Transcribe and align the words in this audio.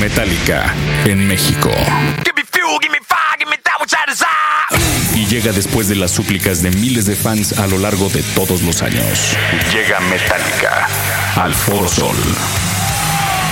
Metallica 0.00 0.74
en 1.04 1.26
México. 1.26 1.70
Y 5.14 5.26
llega 5.26 5.52
después 5.52 5.88
de 5.88 5.96
las 5.96 6.10
súplicas 6.10 6.62
de 6.62 6.70
miles 6.70 7.06
de 7.06 7.16
fans 7.16 7.58
a 7.58 7.66
lo 7.66 7.78
largo 7.78 8.08
de 8.08 8.22
todos 8.34 8.62
los 8.62 8.82
años. 8.82 9.36
Llega 9.72 10.00
Metallica 10.00 10.88
al 11.36 11.54
Foro 11.54 11.88
Sol. 11.88 12.16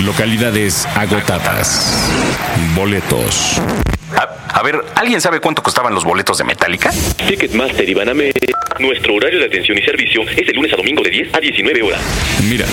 Localidades 0.00 0.86
agotadas. 0.96 1.94
Boletos. 2.74 3.60
A, 4.54 4.62
ver, 4.62 4.84
¿alguien 4.94 5.21
sabe 5.21 5.40
cuánto 5.40 5.62
costaban 5.62 5.92
los 5.94 6.04
boletos 6.04 6.38
de 6.38 6.44
Metallica? 6.44 6.90
Ticketmaster 7.28 7.88
y 7.88 7.94
Baname. 7.94 8.32
Nuestro 8.78 9.14
horario 9.14 9.38
de 9.38 9.46
atención 9.46 9.78
y 9.78 9.82
servicio 9.82 10.22
es 10.22 10.46
de 10.46 10.53
lunes 10.53 10.72
a 10.72 10.76
domingo 10.76 11.03
de 11.03 11.10
10 11.10 11.34
a 11.34 11.38
19 11.40 11.82
horas. 11.82 12.00
Mira, 12.48 12.67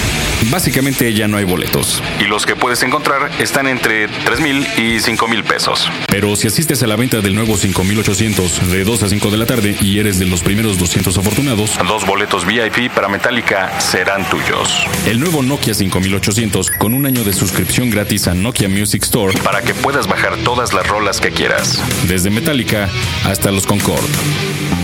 básicamente 0.49 1.13
ya 1.13 1.27
no 1.27 1.37
hay 1.37 1.43
boletos. 1.43 2.01
Y 2.19 2.23
los 2.23 2.45
que 2.47 2.55
puedes 2.55 2.81
encontrar 2.81 3.29
están 3.39 3.67
entre 3.67 4.07
3 4.07 4.39
mil 4.39 4.65
y 4.77 4.99
5 4.99 5.27
mil 5.27 5.43
pesos. 5.43 5.91
Pero 6.07 6.35
si 6.35 6.47
asistes 6.47 6.81
a 6.81 6.87
la 6.87 6.95
venta 6.95 7.21
del 7.21 7.35
nuevo 7.35 7.55
5800 7.55 8.71
de 8.71 8.83
2 8.83 9.03
a 9.03 9.09
5 9.09 9.29
de 9.29 9.37
la 9.37 9.45
tarde 9.45 9.75
y 9.79 9.99
eres 9.99 10.17
de 10.17 10.25
los 10.25 10.41
primeros 10.41 10.79
200 10.79 11.15
afortunados, 11.17 11.77
Dos 11.87 12.05
boletos 12.07 12.45
VIP 12.45 12.91
para 12.91 13.07
Metallica 13.07 13.79
serán 13.79 14.27
tuyos. 14.29 14.85
el 15.05 15.19
nuevo 15.19 15.43
Nokia 15.43 15.75
5800 15.75 16.71
con 16.71 16.93
un 16.95 17.05
año 17.05 17.23
de 17.23 17.33
suscripción 17.33 17.91
gratis 17.91 18.27
a 18.27 18.33
Nokia 18.33 18.69
Music 18.69 19.03
Store 19.03 19.37
Para 19.43 19.61
que 19.61 19.73
puedas 19.75 20.07
bajar 20.07 20.37
todas 20.37 20.73
las 20.73 20.87
rolas 20.87 21.21
que 21.21 21.29
quieras. 21.31 21.70
Desde 22.07 22.29
Metallica 22.29 22.89
hasta 23.25 23.51
los 23.51 23.65
Concord. 23.65 24.03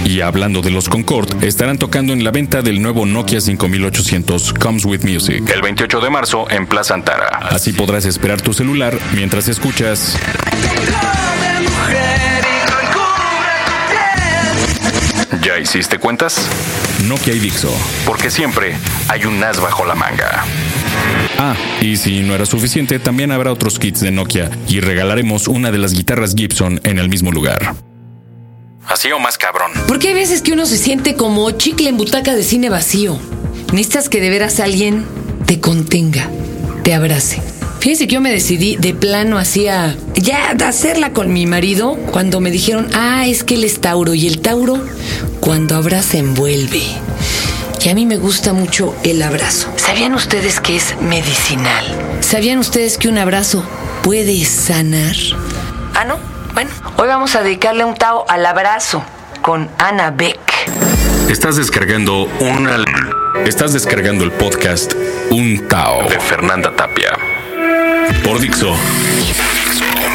Y 0.05 0.21
hablando 0.21 0.61
de 0.61 0.71
los 0.71 0.87
Concord, 0.89 1.43
estarán 1.43 1.77
tocando 1.77 2.13
en 2.13 2.23
la 2.23 2.31
venta 2.31 2.61
del 2.61 2.81
nuevo 2.81 3.05
Nokia 3.05 3.41
5800 3.41 4.53
Comes 4.53 4.85
with 4.85 5.01
Music. 5.03 5.49
El 5.53 5.61
28 5.61 5.99
de 5.99 6.09
marzo 6.09 6.49
en 6.49 6.65
Plaza 6.65 6.93
Antara. 6.93 7.39
Así 7.49 7.73
podrás 7.73 8.05
esperar 8.05 8.41
tu 8.41 8.53
celular 8.53 8.97
mientras 9.13 9.47
escuchas 9.47 10.17
¿Ya 15.43 15.59
hiciste 15.59 15.97
cuentas? 15.97 16.47
Nokia 17.05 17.33
y 17.33 17.39
Dixo. 17.39 17.73
Porque 18.05 18.29
siempre 18.29 18.75
hay 19.07 19.25
un 19.25 19.41
as 19.43 19.59
bajo 19.59 19.85
la 19.85 19.95
manga. 19.95 20.43
Ah, 21.37 21.55
y 21.81 21.97
si 21.97 22.21
no 22.21 22.33
era 22.33 22.45
suficiente, 22.45 22.99
también 22.99 23.31
habrá 23.31 23.51
otros 23.51 23.77
kits 23.77 24.01
de 24.01 24.11
Nokia 24.11 24.49
y 24.67 24.79
regalaremos 24.79 25.47
una 25.47 25.71
de 25.71 25.77
las 25.77 25.93
guitarras 25.93 26.33
Gibson 26.35 26.81
en 26.83 26.97
el 26.97 27.09
mismo 27.09 27.31
lugar. 27.31 27.75
Así 28.87 29.11
o 29.11 29.19
más 29.19 29.37
cabrón. 29.37 29.71
Porque 29.87 30.09
hay 30.09 30.13
veces 30.13 30.41
que 30.41 30.53
uno 30.53 30.65
se 30.65 30.77
siente 30.77 31.15
como 31.15 31.51
chicle 31.51 31.89
en 31.89 31.97
butaca 31.97 32.33
de 32.33 32.43
cine 32.43 32.69
vacío. 32.69 33.19
Necesitas 33.71 34.09
que 34.09 34.21
de 34.21 34.29
veras 34.29 34.59
alguien 34.59 35.05
te 35.45 35.59
contenga, 35.59 36.29
te 36.83 36.93
abrace. 36.93 37.41
Fíjese 37.79 38.07
que 38.07 38.15
yo 38.15 38.21
me 38.21 38.31
decidí 38.31 38.75
de 38.75 38.93
plano 38.93 39.37
hacia 39.37 39.95
ya 40.15 40.53
de 40.55 40.65
hacerla 40.65 41.13
con 41.13 41.31
mi 41.31 41.45
marido 41.45 41.95
cuando 42.11 42.39
me 42.39 42.49
dijeron, 42.49 42.87
ah, 42.93 43.27
es 43.27 43.43
que 43.43 43.55
él 43.55 43.63
es 43.63 43.79
Tauro 43.79 44.13
y 44.13 44.25
el 44.25 44.39
Tauro 44.39 44.83
cuando 45.39 45.75
abraza 45.75 46.17
envuelve. 46.17 46.81
Y 47.83 47.89
a 47.89 47.95
mí 47.95 48.05
me 48.05 48.17
gusta 48.17 48.51
mucho 48.51 48.93
el 49.03 49.21
abrazo. 49.21 49.71
¿Sabían 49.77 50.13
ustedes 50.13 50.59
que 50.59 50.75
es 50.75 50.99
medicinal? 51.01 51.85
¿Sabían 52.19 52.59
ustedes 52.59 52.97
que 52.97 53.07
un 53.07 53.17
abrazo 53.17 53.63
puede 54.03 54.43
sanar? 54.43 55.15
Ah, 55.95 56.03
¿no? 56.03 56.17
Bueno, 56.53 56.69
hoy 56.97 57.07
vamos 57.07 57.35
a 57.35 57.43
dedicarle 57.43 57.85
un 57.85 57.95
Tao 57.95 58.25
al 58.27 58.45
abrazo 58.45 59.03
con 59.41 59.69
Ana 59.77 60.11
Beck. 60.11 60.37
Estás 61.29 61.55
descargando 61.55 62.23
una... 62.41 62.83
Estás 63.45 63.71
descargando 63.71 64.25
el 64.25 64.31
podcast 64.33 64.93
Un 65.29 65.67
Tao 65.69 66.09
De 66.09 66.19
Fernanda 66.19 66.75
Tapia. 66.75 67.11
por 68.23 68.39
Dixo. 68.41 68.75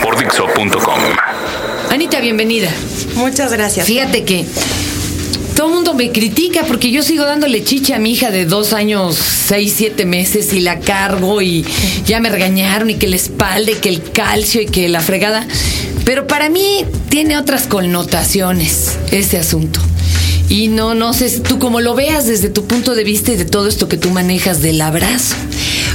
Por 0.02 0.18
Dixo.com. 0.18 1.00
Anita, 1.90 2.20
bienvenida. 2.20 2.68
Muchas 3.14 3.50
gracias. 3.52 3.86
Fíjate 3.86 4.24
que 4.24 4.46
todo 5.62 5.70
el 5.70 5.76
mundo 5.76 5.94
me 5.94 6.10
critica 6.10 6.64
porque 6.66 6.90
yo 6.90 7.04
sigo 7.04 7.24
dándole 7.24 7.62
chicha 7.62 7.94
a 7.94 7.98
mi 8.00 8.10
hija 8.10 8.32
de 8.32 8.46
dos 8.46 8.72
años, 8.72 9.16
seis, 9.16 9.72
siete 9.76 10.04
meses 10.04 10.52
y 10.52 10.58
la 10.58 10.80
cargo 10.80 11.40
y 11.40 11.64
ya 12.04 12.18
me 12.18 12.30
regañaron 12.30 12.90
y 12.90 12.96
que 12.96 13.06
la 13.06 13.14
espalda 13.14 13.70
y 13.70 13.76
que 13.76 13.88
el 13.88 14.02
calcio 14.10 14.60
y 14.60 14.66
que 14.66 14.88
la 14.88 15.00
fregada. 15.00 15.46
Pero 16.04 16.26
para 16.26 16.48
mí 16.48 16.84
tiene 17.10 17.38
otras 17.38 17.68
connotaciones 17.68 18.98
ese 19.12 19.38
asunto. 19.38 19.78
Y 20.48 20.66
no, 20.66 20.96
no 20.96 21.14
sé 21.14 21.30
tú 21.38 21.60
cómo 21.60 21.80
lo 21.80 21.94
veas 21.94 22.26
desde 22.26 22.48
tu 22.48 22.66
punto 22.66 22.96
de 22.96 23.04
vista 23.04 23.30
y 23.30 23.36
de 23.36 23.44
todo 23.44 23.68
esto 23.68 23.88
que 23.88 23.96
tú 23.96 24.10
manejas 24.10 24.62
del 24.62 24.80
abrazo. 24.80 25.36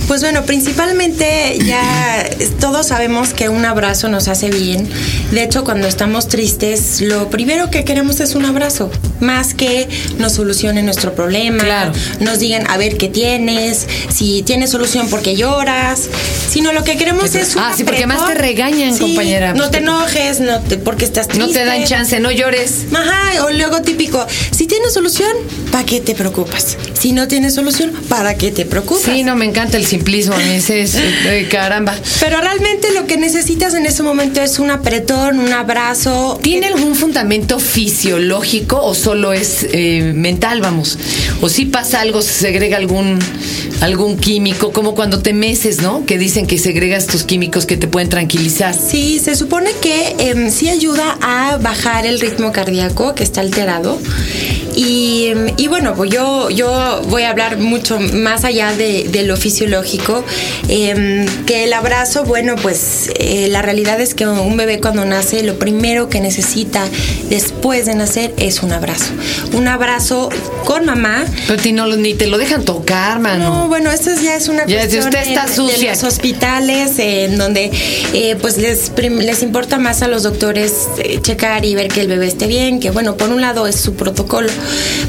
Pues 0.07 0.22
bueno, 0.22 0.44
principalmente 0.45 1.59
ya 1.66 2.25
todos 2.62 2.88
sabemos 2.88 3.34
que 3.34 3.50
un 3.50 3.66
abrazo 3.66 4.07
nos 4.07 4.29
hace 4.29 4.50
bien. 4.50 4.88
De 5.31 5.44
hecho, 5.44 5.66
cuando 5.66 5.85
estamos 5.85 6.29
tristes, 6.29 7.01
lo 7.01 7.29
primero 7.29 7.69
que 7.69 7.84
queremos 7.84 8.22
es 8.22 8.34
un 8.34 8.46
abrazo, 8.46 8.90
más 9.19 9.53
que 9.53 9.90
nos 10.17 10.31
solucionen 10.31 10.85
nuestro 10.85 11.13
problema, 11.13 11.62
Claro. 11.62 11.91
nos 12.22 12.40
digan 12.40 12.66
a 12.69 12.78
ver 12.78 12.96
qué 12.97 13.09
tienes, 13.09 13.85
si 14.13 14.44
tienes 14.44 14.69
solución 14.69 15.09
porque 15.09 15.35
lloras, 15.35 16.03
sino 16.50 16.72
lo 16.72 16.85
que 16.85 16.96
queremos 16.97 17.35
es 17.35 17.56
un 17.57 17.63
Ah, 17.63 17.73
sí, 17.75 17.84
porque 17.84 18.07
más 18.07 18.25
te 18.25 18.34
regañan, 18.34 18.94
Sí, 18.94 19.01
compañera. 19.01 19.53
No 19.56 19.66
te 19.66 19.72
te- 19.72 19.78
enojes, 19.84 20.40
no 20.40 20.62
te- 20.62 20.78
porque 20.78 21.03
estás 21.03 21.28
triste. 21.28 21.46
No 21.46 21.51
te 21.51 21.66
dan 21.66 21.84
chance, 21.84 22.17
no 22.22 22.31
llores. 22.31 22.85
Ajá, 22.94 23.44
o 23.46 23.50
luego 23.51 23.81
típico, 23.81 24.25
si 24.51 24.67
tienes 24.67 24.94
solución, 24.94 25.31
¿para 25.69 25.85
qué 25.85 26.00
te 26.00 26.16
preocupas? 26.16 26.78
Si 26.97 27.12
no 27.12 27.28
tienes 27.28 27.56
solución, 27.56 27.91
¿para 28.07 28.35
qué 28.35 28.51
te 28.51 28.63
preocupas? 28.66 29.03
Sí, 29.03 29.23
no 29.23 29.35
me 29.35 29.44
encanta 29.46 29.75
el 29.78 29.85
simplismo, 29.97 30.35
ese 30.35 30.81
es, 30.81 30.96
eh, 30.96 31.47
caramba. 31.50 31.96
Pero 32.19 32.40
realmente 32.40 32.91
lo 32.94 33.08
que 33.08 33.18
necesitas 33.18 33.74
en 33.74 33.85
ese 33.85 34.03
momento 34.03 34.41
es 34.41 34.59
un 34.59 34.69
apretón, 34.69 35.40
un 35.40 35.52
abrazo. 35.52 36.40
¿Tiene 36.41 36.68
algún 36.68 36.96
fundamento 36.96 37.59
fisiológico 37.59 38.80
o 38.81 38.94
solo 38.94 39.34
es 39.34 39.66
eh, 39.72 40.13
mental, 40.16 40.62
vamos? 40.62 41.00
O 41.41 41.50
si 41.50 41.66
pasa 41.66 42.02
algo, 42.02 42.22
se 42.22 42.34
segrega 42.34 42.78
algún, 42.78 43.18
algún 43.81 44.18
químico, 44.18 44.72
como 44.72 44.94
cuando 44.94 45.19
te 45.19 45.34
meces, 45.34 45.81
¿no? 45.81 46.06
Que 46.06 46.18
dicen 46.19 46.46
que 46.46 46.59
segregas 46.59 47.08
tus 47.08 47.24
químicos 47.24 47.66
que 47.66 47.78
te 47.78 47.88
pueden 47.88 48.09
tranquilizar. 48.09 48.75
Sí, 48.75 49.19
se 49.19 49.35
supone 49.35 49.72
que 49.81 50.16
em, 50.19 50.52
sí 50.52 50.69
ayuda 50.69 51.18
a 51.22 51.58
bajar 51.58 52.06
el 52.06 52.19
ritmo 52.19 52.52
cardíaco 52.52 53.16
que 53.16 53.24
está 53.24 53.41
alterado. 53.41 54.00
Y, 54.80 55.34
y 55.58 55.68
bueno, 55.68 55.96
pues 55.96 56.12
yo, 56.12 56.52
yo 56.52 57.02
voy 57.08 57.24
a 57.24 57.32
hablar 57.32 57.58
mucho 57.58 58.00
más 58.00 58.44
allá 58.44 58.74
de, 58.74 59.08
de 59.10 59.24
lo 59.24 59.36
fisiológico, 59.36 60.24
em, 60.70 61.26
que 61.48 61.64
el 61.64 61.74
abrazo, 61.74 62.24
bueno, 62.26 62.56
pues 62.62 63.10
eh, 63.20 63.48
la 63.50 63.64
realidad 63.64 64.00
es 64.00 64.14
que 64.14 64.28
un 64.28 64.56
bebé 64.56 64.80
cuando 64.80 65.04
nace, 65.04 65.42
lo 65.42 65.58
primero 65.58 66.10
que 66.10 66.20
necesita 66.22 66.86
después 67.28 67.88
de 67.88 67.96
nacer 67.96 68.34
es 68.38 68.62
un 68.62 68.72
abrazo. 68.72 69.06
Un 69.54 69.68
abrazo 69.68 70.30
con 70.64 70.86
mamá, 70.86 71.26
Pero 71.48 71.59
ti 71.59 71.72
no, 71.72 71.88
ni 71.88 72.14
te 72.14 72.28
lo 72.28 72.38
dejan 72.38 72.64
tocar, 72.64 73.20
mano. 73.20 73.50
No, 73.50 73.68
bueno, 73.68 73.90
esto 73.92 74.12
ya 74.24 74.36
es 74.36 74.48
una 74.48 74.68
Ya, 74.68 74.78
cuestión 74.78 75.06
usted 75.06 75.22
está 75.28 75.48
sucia. 75.48 75.90
de 75.92 75.96
los 75.96 76.04
hospitales 76.04 77.00
eh, 77.00 77.26
en 77.26 77.40
donde 77.40 77.72
eh, 78.14 78.36
pues 78.40 78.58
les, 78.59 78.92
les 78.96 79.42
importa 79.42 79.80
más 79.80 80.04
a 80.04 80.08
los 80.08 80.22
doctores 80.22 80.88
eh, 81.00 81.20
checar 81.20 81.66
y 81.66 81.74
ver 81.74 81.88
que 81.88 82.02
el 82.02 82.08
bebé 82.08 82.28
esté 82.28 82.46
bien, 82.46 82.80
que 82.80 82.92
bueno, 82.92 83.18
por 83.18 83.30
un 83.30 83.42
lado 83.42 83.66
es 83.66 83.76
su 83.76 83.96
protocolo, 83.96 84.50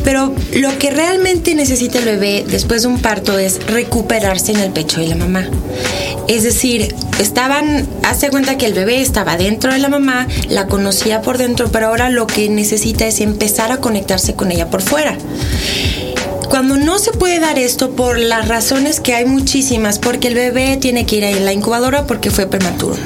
pero 0.05 0.35
lo 0.55 0.79
que 0.79 0.91
realmente 0.91 1.55
necesita 1.55 1.99
el 1.99 2.05
bebé 2.05 2.45
después 2.49 2.83
de 2.83 2.89
un 2.89 3.01
parto 3.01 3.39
es 3.39 3.65
recuperarse 3.67 4.53
en 4.53 4.61
el 4.61 4.71
pecho 4.71 5.01
de 5.01 5.09
la 5.09 5.17
mamá. 5.17 5.49
Es 6.29 6.43
decir, 6.43 6.95
estaban, 7.19 7.87
hace 8.05 8.29
cuenta 8.29 8.59
que 8.59 8.67
el 8.67 8.75
bebé 8.75 9.01
estaba 9.01 9.37
dentro 9.37 9.73
de 9.73 9.79
la 9.79 9.89
mamá, 9.89 10.29
la 10.49 10.67
conocía 10.67 11.23
por 11.23 11.39
dentro, 11.39 11.71
pero 11.73 11.87
ahora 11.87 12.11
lo 12.11 12.27
que 12.27 12.49
necesita 12.51 13.07
es 13.07 13.21
empezar 13.21 13.73
a 13.73 13.79
conectarse 13.79 14.35
con 14.35 14.53
ella 14.53 14.69
por 14.69 14.83
fuera. 14.83 15.17
Cuando 16.49 16.77
no 16.77 16.99
se 16.99 17.13
puede 17.13 17.41
dar 17.41 17.59
esto 17.59 17.91
por 17.91 18.19
las 18.19 18.49
razones 18.49 19.01
que 19.01 19.15
hay 19.15 19.25
muchísimas, 19.27 19.99
porque 19.99 20.29
el 20.29 20.35
bebé 20.35 20.77
tiene 20.79 21.05
que 21.07 21.17
ir 21.17 21.25
a 21.25 21.31
la 21.33 21.53
incubadora 21.53 22.07
porque 22.07 22.31
fue 22.31 22.47
prematuro, 22.47 22.97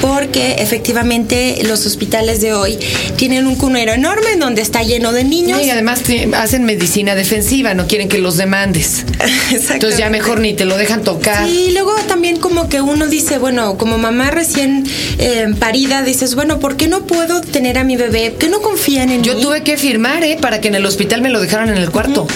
porque 0.00 0.56
efectivamente 0.58 1.58
los 1.64 1.86
hospitales 1.86 2.40
de 2.40 2.52
hoy 2.54 2.78
tienen 3.16 3.46
un 3.46 3.56
cunero 3.56 3.92
enorme 3.92 4.32
en 4.32 4.38
donde 4.40 4.62
está 4.62 4.82
lleno 4.82 5.12
de 5.12 5.24
niños. 5.24 5.60
Y 5.62 5.70
además 5.70 6.02
hacen 6.36 6.64
medicina 6.64 7.14
defensiva, 7.14 7.74
no 7.74 7.86
quieren 7.86 8.08
que 8.08 8.18
los 8.18 8.36
demandes. 8.36 9.04
Entonces 9.50 9.98
ya 9.98 10.08
mejor 10.08 10.40
ni 10.40 10.54
te 10.54 10.64
lo 10.64 10.76
dejan 10.76 11.02
tocar. 11.02 11.46
Sí, 11.46 11.66
y 11.68 11.72
luego 11.72 11.92
también 12.06 12.38
como 12.38 12.68
que 12.68 12.80
uno 12.80 13.06
dice, 13.08 13.38
bueno, 13.38 13.76
como 13.76 13.98
mamá 13.98 14.30
recién 14.30 14.84
eh, 15.18 15.46
parida, 15.58 16.02
dices, 16.02 16.34
bueno, 16.36 16.60
¿por 16.60 16.76
qué 16.76 16.88
no 16.88 17.06
puedo 17.06 17.40
tener 17.40 17.76
a 17.76 17.84
mi 17.84 17.96
bebé? 17.96 18.30
¿Por 18.30 18.38
qué 18.38 18.48
no 18.48 18.60
confían 18.62 19.10
en 19.10 19.22
Yo 19.22 19.34
mí? 19.34 19.42
tuve 19.42 19.62
que 19.62 19.76
firmar, 19.76 20.22
¿eh? 20.22 20.38
Para 20.40 20.60
que 20.60 20.68
en 20.68 20.76
el 20.76 20.86
hospital 20.86 21.22
me 21.22 21.28
lo 21.28 21.40
dejaran 21.40 21.68
en 21.68 21.76
el 21.78 21.90
cuarto. 21.90 22.26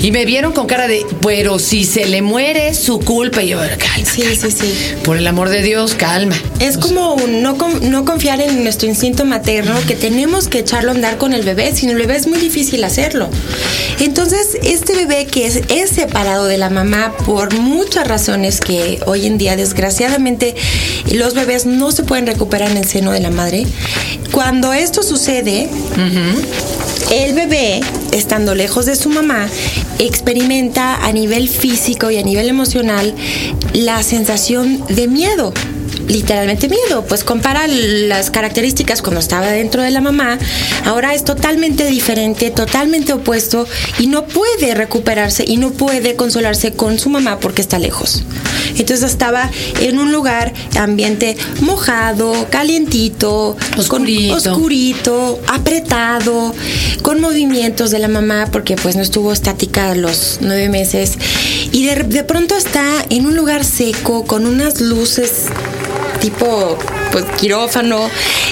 Y 0.00 0.12
me 0.12 0.24
vieron 0.24 0.52
con 0.52 0.66
cara 0.66 0.88
de, 0.88 1.04
pero 1.20 1.58
si 1.58 1.84
se 1.84 2.06
le 2.06 2.22
muere, 2.22 2.74
su 2.74 3.00
culpa. 3.00 3.42
Y 3.42 3.48
yo, 3.48 3.58
calma. 3.58 4.10
Sí, 4.10 4.22
sí, 4.34 4.50
sí. 4.50 4.74
Por 5.04 5.18
el 5.18 5.26
amor 5.26 5.50
de 5.50 5.62
Dios, 5.62 5.94
calma. 5.94 6.34
Es 6.58 6.78
como 6.78 7.14
un 7.14 7.42
no, 7.42 7.56
no 7.82 8.04
confiar 8.04 8.40
en 8.40 8.62
nuestro 8.62 8.88
instinto 8.88 9.24
materno, 9.24 9.74
que 9.86 9.94
tenemos 9.94 10.48
que 10.48 10.60
echarlo 10.60 10.90
a 10.90 10.94
andar 10.94 11.18
con 11.18 11.34
el 11.34 11.42
bebé, 11.42 11.74
sin 11.74 11.90
el 11.90 11.96
bebé 11.96 12.16
es 12.16 12.26
muy 12.26 12.38
difícil 12.38 12.82
hacerlo. 12.84 13.28
Entonces, 13.98 14.56
este 14.62 14.94
bebé 14.94 15.26
que 15.26 15.46
es, 15.46 15.60
es 15.68 15.90
separado 15.90 16.46
de 16.46 16.56
la 16.56 16.70
mamá 16.70 17.12
por 17.26 17.54
muchas 17.58 18.08
razones 18.08 18.60
que 18.60 19.00
hoy 19.06 19.26
en 19.26 19.36
día, 19.36 19.56
desgraciadamente, 19.56 20.54
los 21.12 21.34
bebés 21.34 21.66
no 21.66 21.92
se 21.92 22.04
pueden 22.04 22.26
recuperar 22.26 22.70
en 22.70 22.78
el 22.78 22.86
seno 22.86 23.12
de 23.12 23.20
la 23.20 23.30
madre, 23.30 23.66
cuando 24.32 24.72
esto 24.72 25.02
sucede, 25.02 25.68
el 27.10 27.34
bebé, 27.34 27.80
estando 28.12 28.54
lejos 28.54 28.86
de 28.86 28.96
su 28.96 29.08
mamá, 29.08 29.48
experimenta 29.98 31.04
a 31.04 31.12
nivel 31.12 31.48
físico 31.48 32.10
y 32.10 32.18
a 32.18 32.22
nivel 32.22 32.48
emocional 32.48 33.14
la 33.72 34.02
sensación 34.02 34.84
de 34.88 35.08
miedo. 35.08 35.52
Literalmente 36.08 36.68
miedo, 36.68 37.04
pues 37.06 37.22
compara 37.24 37.66
las 37.68 38.30
características 38.30 39.00
cuando 39.02 39.20
estaba 39.20 39.46
dentro 39.48 39.82
de 39.82 39.90
la 39.90 40.00
mamá, 40.00 40.38
ahora 40.84 41.14
es 41.14 41.24
totalmente 41.24 41.86
diferente, 41.86 42.50
totalmente 42.50 43.12
opuesto 43.12 43.66
y 43.98 44.06
no 44.08 44.24
puede 44.26 44.74
recuperarse 44.74 45.44
y 45.46 45.56
no 45.56 45.70
puede 45.70 46.16
consolarse 46.16 46.72
con 46.72 46.98
su 46.98 47.10
mamá 47.10 47.38
porque 47.38 47.62
está 47.62 47.78
lejos. 47.78 48.22
Entonces 48.76 49.02
estaba 49.10 49.50
en 49.80 49.98
un 49.98 50.10
lugar, 50.12 50.52
ambiente 50.78 51.36
mojado, 51.60 52.46
calientito, 52.50 53.56
con- 53.88 54.02
Oscurito. 54.02 54.34
oscurito, 54.34 55.40
apretado, 55.48 56.54
con 57.02 57.20
movimientos 57.20 57.90
de 57.90 57.98
la 57.98 58.08
mamá, 58.08 58.48
porque 58.50 58.76
pues 58.76 58.96
no 58.96 59.02
estuvo 59.02 59.32
estática 59.32 59.94
los 59.94 60.38
nueve 60.40 60.68
meses. 60.68 61.12
Y 61.72 61.84
de, 61.86 61.96
de 62.04 62.24
pronto 62.24 62.56
está 62.56 62.84
en 63.10 63.26
un 63.26 63.36
lugar 63.36 63.64
seco, 63.64 64.24
con 64.24 64.46
unas 64.46 64.80
luces 64.80 65.44
tipo 66.20 66.78
pues 67.12 67.24
quirófano, 67.38 68.08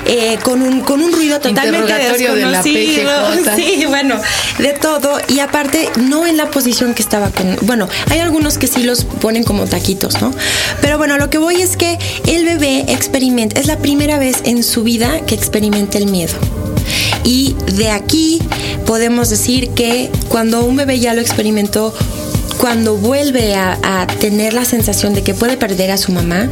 eh, 0.07 0.39
con 0.43 0.63
un 0.63 0.81
con 0.81 1.01
un 1.01 1.13
ruido 1.13 1.39
totalmente 1.41 1.93
de 1.93 1.99
la 1.99 2.63
desconocido. 2.63 3.13
PGJ. 3.35 3.57
Sí, 3.59 3.85
bueno, 3.87 4.17
de 4.59 4.73
todo. 4.73 5.19
Y 5.29 5.41
aparte, 5.41 5.89
no 5.97 6.27
en 6.27 6.37
la 6.37 6.51
posición 6.51 6.95
que 6.95 7.03
estaba 7.03 7.31
con. 7.31 7.57
Bueno, 7.63 7.89
hay 8.11 8.21
algunos 8.21 8.59
que 8.59 8.67
sí 8.67 8.83
los 8.83 9.05
ponen 9.05 9.45
como 9.45 9.65
taquitos, 9.67 10.21
¿no? 10.21 10.33
Pero 10.81 10.99
bueno, 10.99 11.19
lo 11.19 11.31
que 11.31 11.39
voy 11.39 11.61
es 11.61 11.77
que 11.77 11.99
el 12.27 12.45
bebé 12.45 12.85
experimenta, 12.89 13.61
es 13.61 13.67
la 13.67 13.79
primera 13.79 14.19
vez 14.19 14.43
en 14.45 14.63
su 14.63 14.83
vida 14.83 15.21
que 15.27 15.35
experimenta 15.35 15.99
el 15.99 16.07
miedo. 16.07 16.35
Y 17.25 17.55
de 17.75 17.91
aquí 17.91 18.41
podemos 18.87 19.29
decir 19.29 19.71
que 19.71 20.11
cuando 20.29 20.65
un 20.65 20.77
bebé 20.77 20.99
ya 20.99 21.15
lo 21.15 21.21
experimentó, 21.21 21.95
cuando 22.59 22.97
vuelve 22.97 23.55
a, 23.55 23.79
a 23.83 24.07
tener 24.07 24.53
la 24.53 24.65
sensación 24.65 25.15
de 25.15 25.23
que 25.23 25.35
puede 25.35 25.57
perder 25.57 25.91
a 25.91 25.97
su 25.97 26.13
mamá, 26.13 26.49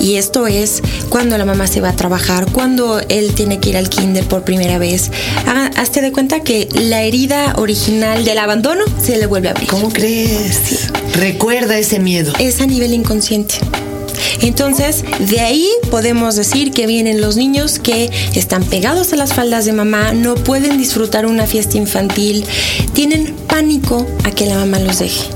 y 0.00 0.16
esto 0.16 0.46
es 0.46 0.82
cuando 1.08 1.36
la 1.38 1.44
mamá 1.44 1.66
se 1.66 1.80
va 1.80 1.90
a 1.90 1.96
trabajar, 1.96 2.46
cuando 2.52 3.00
él 3.08 3.34
tiene 3.34 3.58
que 3.60 3.70
ir 3.70 3.76
al 3.76 3.88
kinder 3.88 4.24
por 4.26 4.42
primera 4.44 4.78
vez, 4.78 5.10
haga- 5.46 5.70
hazte 5.76 6.00
de 6.00 6.12
cuenta 6.12 6.40
que 6.40 6.68
la 6.74 7.02
herida 7.02 7.54
original 7.56 8.24
del 8.24 8.38
abandono 8.38 8.84
se 9.02 9.16
le 9.18 9.26
vuelve 9.26 9.48
a 9.48 9.52
abrir. 9.52 9.68
¿Cómo 9.68 9.90
crees? 9.92 10.88
Recuerda 11.14 11.78
ese 11.78 11.98
miedo. 11.98 12.32
Es 12.38 12.60
a 12.60 12.66
nivel 12.66 12.94
inconsciente. 12.94 13.56
Entonces, 14.42 15.04
de 15.18 15.40
ahí 15.40 15.68
podemos 15.90 16.36
decir 16.36 16.72
que 16.72 16.86
vienen 16.86 17.20
los 17.20 17.36
niños 17.36 17.78
que 17.78 18.10
están 18.34 18.64
pegados 18.64 19.12
a 19.12 19.16
las 19.16 19.34
faldas 19.34 19.64
de 19.64 19.72
mamá, 19.72 20.12
no 20.12 20.34
pueden 20.34 20.78
disfrutar 20.78 21.26
una 21.26 21.46
fiesta 21.46 21.76
infantil, 21.76 22.44
tienen 22.92 23.34
pánico 23.48 24.06
a 24.24 24.30
que 24.30 24.46
la 24.46 24.56
mamá 24.56 24.78
los 24.78 24.98
deje. 24.98 25.30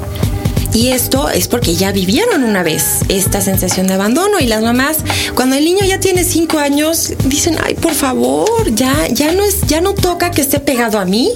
Y 0.74 0.88
esto 0.88 1.30
es 1.30 1.46
porque 1.46 1.76
ya 1.76 1.92
vivieron 1.92 2.42
una 2.42 2.64
vez 2.64 3.02
esta 3.08 3.40
sensación 3.40 3.86
de 3.86 3.94
abandono 3.94 4.40
y 4.40 4.46
las 4.46 4.60
mamás, 4.60 4.98
cuando 5.36 5.54
el 5.54 5.64
niño 5.64 5.84
ya 5.86 6.00
tiene 6.00 6.24
cinco 6.24 6.58
años, 6.58 7.12
dicen, 7.26 7.56
ay, 7.62 7.74
por 7.74 7.94
favor, 7.94 8.74
ya, 8.74 9.06
ya 9.08 9.30
no 9.30 9.44
es, 9.44 9.60
ya 9.68 9.80
no 9.80 9.94
toca 9.94 10.32
que 10.32 10.40
esté 10.40 10.58
pegado 10.58 10.98
a 10.98 11.04
mí. 11.04 11.30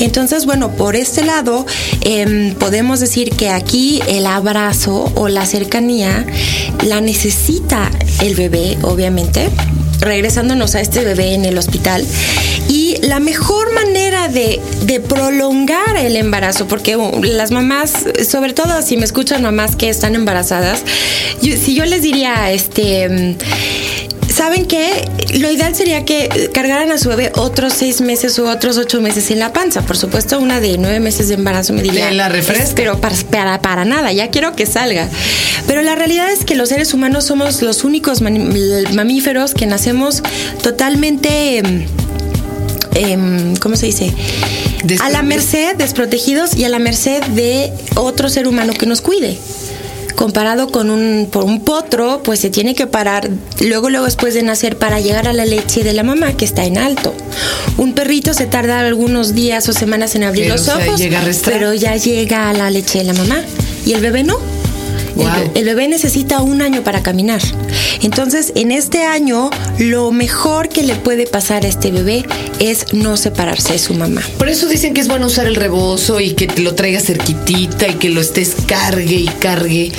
Entonces, 0.00 0.46
bueno, 0.46 0.70
por 0.70 0.96
este 0.96 1.24
lado, 1.24 1.66
em, 2.02 2.54
podemos 2.54 3.00
decir 3.00 3.30
que 3.30 3.50
aquí 3.50 4.00
el 4.08 4.26
abrazo 4.26 5.12
o 5.14 5.28
la 5.28 5.46
cercanía 5.46 6.26
la 6.86 7.00
necesita 7.00 7.90
el 8.22 8.34
bebé, 8.34 8.78
obviamente, 8.82 9.48
regresándonos 10.00 10.74
a 10.74 10.80
este 10.80 11.04
bebé 11.04 11.34
en 11.34 11.44
el 11.44 11.58
hospital. 11.58 12.04
Y 12.68 12.96
la 13.02 13.20
mejor 13.20 13.72
manera 13.74 14.28
de, 14.28 14.60
prolongar 15.08 15.96
el 15.96 16.16
embarazo, 16.16 16.66
porque 16.66 16.96
uh, 16.96 17.22
las 17.22 17.50
mamás, 17.50 17.92
sobre 18.28 18.52
todo 18.52 18.82
si 18.82 18.96
me 18.96 19.04
escuchan 19.04 19.42
mamás 19.42 19.76
que 19.76 19.88
están 19.88 20.14
embarazadas, 20.14 20.82
si 21.40 21.74
yo 21.74 21.84
les 21.84 22.02
diría, 22.02 22.50
este... 22.50 23.36
¿Saben 24.40 24.64
qué? 24.64 25.06
Lo 25.38 25.50
ideal 25.50 25.74
sería 25.74 26.06
que 26.06 26.48
cargaran 26.54 26.90
a 26.92 26.96
su 26.96 27.10
bebé 27.10 27.30
otros 27.36 27.74
seis 27.74 28.00
meses 28.00 28.38
u 28.38 28.46
otros 28.48 28.78
ocho 28.78 29.02
meses 29.02 29.30
en 29.30 29.38
la 29.38 29.52
panza. 29.52 29.82
Por 29.82 29.98
supuesto, 29.98 30.38
una 30.38 30.60
de 30.60 30.78
nueve 30.78 30.98
meses 30.98 31.28
de 31.28 31.34
embarazo 31.34 31.74
me 31.74 31.82
diría. 31.82 32.10
La 32.10 32.30
refresca. 32.30 32.64
"Es- 32.64 32.72
Pero 32.72 32.98
para, 33.02 33.14
para, 33.30 33.60
para 33.60 33.84
nada, 33.84 34.12
ya 34.14 34.30
quiero 34.30 34.56
que 34.56 34.64
salga. 34.64 35.10
Pero 35.66 35.82
la 35.82 35.94
realidad 35.94 36.32
es 36.32 36.46
que 36.46 36.54
los 36.54 36.70
seres 36.70 36.94
humanos 36.94 37.24
somos 37.26 37.60
los 37.60 37.84
únicos 37.84 38.22
mamíferos 38.22 39.52
que 39.52 39.66
nacemos 39.66 40.22
totalmente. 40.62 41.58
em, 41.58 41.84
em, 42.94 43.56
¿Cómo 43.56 43.76
se 43.76 43.84
dice? 43.86 44.10
A 45.02 45.10
la 45.10 45.22
merced, 45.22 45.76
desprotegidos 45.76 46.56
y 46.56 46.64
a 46.64 46.70
la 46.70 46.78
merced 46.78 47.22
de 47.34 47.70
otro 47.94 48.30
ser 48.30 48.48
humano 48.48 48.72
que 48.72 48.86
nos 48.86 49.02
cuide 49.02 49.36
comparado 50.20 50.68
con 50.68 50.90
un, 50.90 51.28
por 51.32 51.44
un 51.44 51.64
potro, 51.64 52.22
pues 52.22 52.40
se 52.40 52.50
tiene 52.50 52.74
que 52.74 52.86
parar 52.86 53.30
luego, 53.62 53.88
luego 53.88 54.04
después 54.04 54.34
de 54.34 54.42
nacer 54.42 54.76
para 54.76 55.00
llegar 55.00 55.26
a 55.26 55.32
la 55.32 55.46
leche 55.46 55.82
de 55.82 55.94
la 55.94 56.02
mamá 56.02 56.34
que 56.34 56.44
está 56.44 56.66
en 56.66 56.76
alto. 56.76 57.14
Un 57.78 57.94
perrito 57.94 58.34
se 58.34 58.44
tarda 58.44 58.80
algunos 58.80 59.34
días 59.34 59.66
o 59.70 59.72
semanas 59.72 60.14
en 60.16 60.24
abrir 60.24 60.44
Pero, 60.44 60.56
los 60.56 60.68
ojos, 60.68 61.00
llega 61.00 61.22
a 61.22 61.24
pero 61.46 61.72
ya 61.72 61.96
llega 61.96 62.50
a 62.50 62.52
la 62.52 62.70
leche 62.70 62.98
de 62.98 63.04
la 63.04 63.14
mamá. 63.14 63.40
¿Y 63.86 63.94
el 63.94 64.02
bebé 64.02 64.22
no? 64.22 64.36
El, 65.54 65.64
bebé 65.64 65.88
necesita 65.88 66.40
un 66.40 66.62
año 66.62 66.82
para 66.82 67.02
caminar. 67.02 67.40
Entonces, 68.02 68.52
en 68.54 68.72
este 68.72 69.04
año, 69.04 69.50
lo 69.78 70.10
mejor 70.12 70.68
que 70.68 70.82
le 70.82 70.94
puede 70.94 71.26
pasar 71.26 71.64
a 71.64 71.68
este 71.68 71.90
bebé 71.90 72.24
es 72.58 72.92
no 72.92 73.16
separarse 73.16 73.74
de 73.74 73.78
su 73.78 73.94
mamá. 73.94 74.22
Por 74.38 74.48
eso 74.48 74.68
dicen 74.68 74.94
que 74.94 75.00
es 75.00 75.08
bueno 75.08 75.26
usar 75.26 75.46
el 75.46 75.54
rebozo 75.54 76.20
y 76.20 76.32
que 76.32 76.46
te 76.46 76.62
lo 76.62 76.74
traigas 76.74 77.04
cerquitita 77.04 77.88
y 77.88 77.94
que 77.94 78.08
lo 78.10 78.20
estés 78.20 78.54
cargue 78.66 79.16
y 79.16 79.26
cargue. 79.26 79.92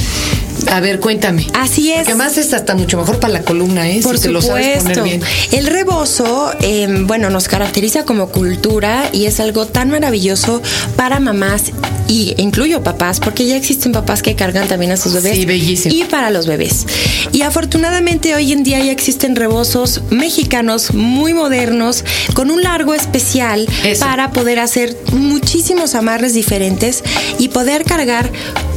A 0.69 0.79
ver, 0.79 0.99
cuéntame. 0.99 1.47
Así 1.53 1.91
es. 1.91 1.97
Porque 1.97 2.11
además 2.11 2.37
es 2.37 2.53
hasta 2.53 2.75
mucho 2.75 2.97
mejor 2.97 3.19
para 3.19 3.33
la 3.33 3.41
columna, 3.41 3.89
¿eh? 3.89 3.99
Por 4.01 4.17
si 4.17 4.23
te 4.23 4.29
lo 4.29 4.41
sabes 4.41 4.83
poner 4.83 5.01
bien. 5.01 5.21
El 5.51 5.67
rebozo, 5.67 6.51
eh, 6.61 6.87
bueno, 7.01 7.29
nos 7.29 7.47
caracteriza 7.47 8.05
como 8.05 8.27
cultura 8.27 9.09
y 9.11 9.25
es 9.25 9.39
algo 9.39 9.65
tan 9.65 9.89
maravilloso 9.89 10.61
para 10.95 11.19
mamás 11.19 11.71
y 12.11 12.33
incluyo 12.35 12.83
papás, 12.83 13.21
porque 13.21 13.45
ya 13.47 13.55
existen 13.55 13.93
papás 13.93 14.21
que 14.21 14.35
cargan 14.35 14.67
también 14.67 14.91
a 14.91 14.97
sus 14.97 15.13
bebés. 15.13 15.37
Sí, 15.37 15.45
bellísimo. 15.45 15.95
Y 15.95 16.03
para 16.03 16.29
los 16.29 16.45
bebés. 16.45 16.85
Y 17.31 17.43
afortunadamente 17.43 18.35
hoy 18.35 18.51
en 18.51 18.63
día 18.63 18.79
ya 18.83 18.91
existen 18.91 19.33
rebozos 19.37 20.01
mexicanos 20.09 20.93
muy 20.93 21.33
modernos 21.33 22.03
con 22.33 22.51
un 22.51 22.63
largo 22.63 22.93
especial 22.93 23.65
Eso. 23.85 24.05
para 24.05 24.31
poder 24.31 24.59
hacer 24.59 24.97
muchísimos 25.13 25.95
amarres 25.95 26.33
diferentes 26.33 27.01
y 27.39 27.47
poder 27.47 27.85
cargar 27.85 28.29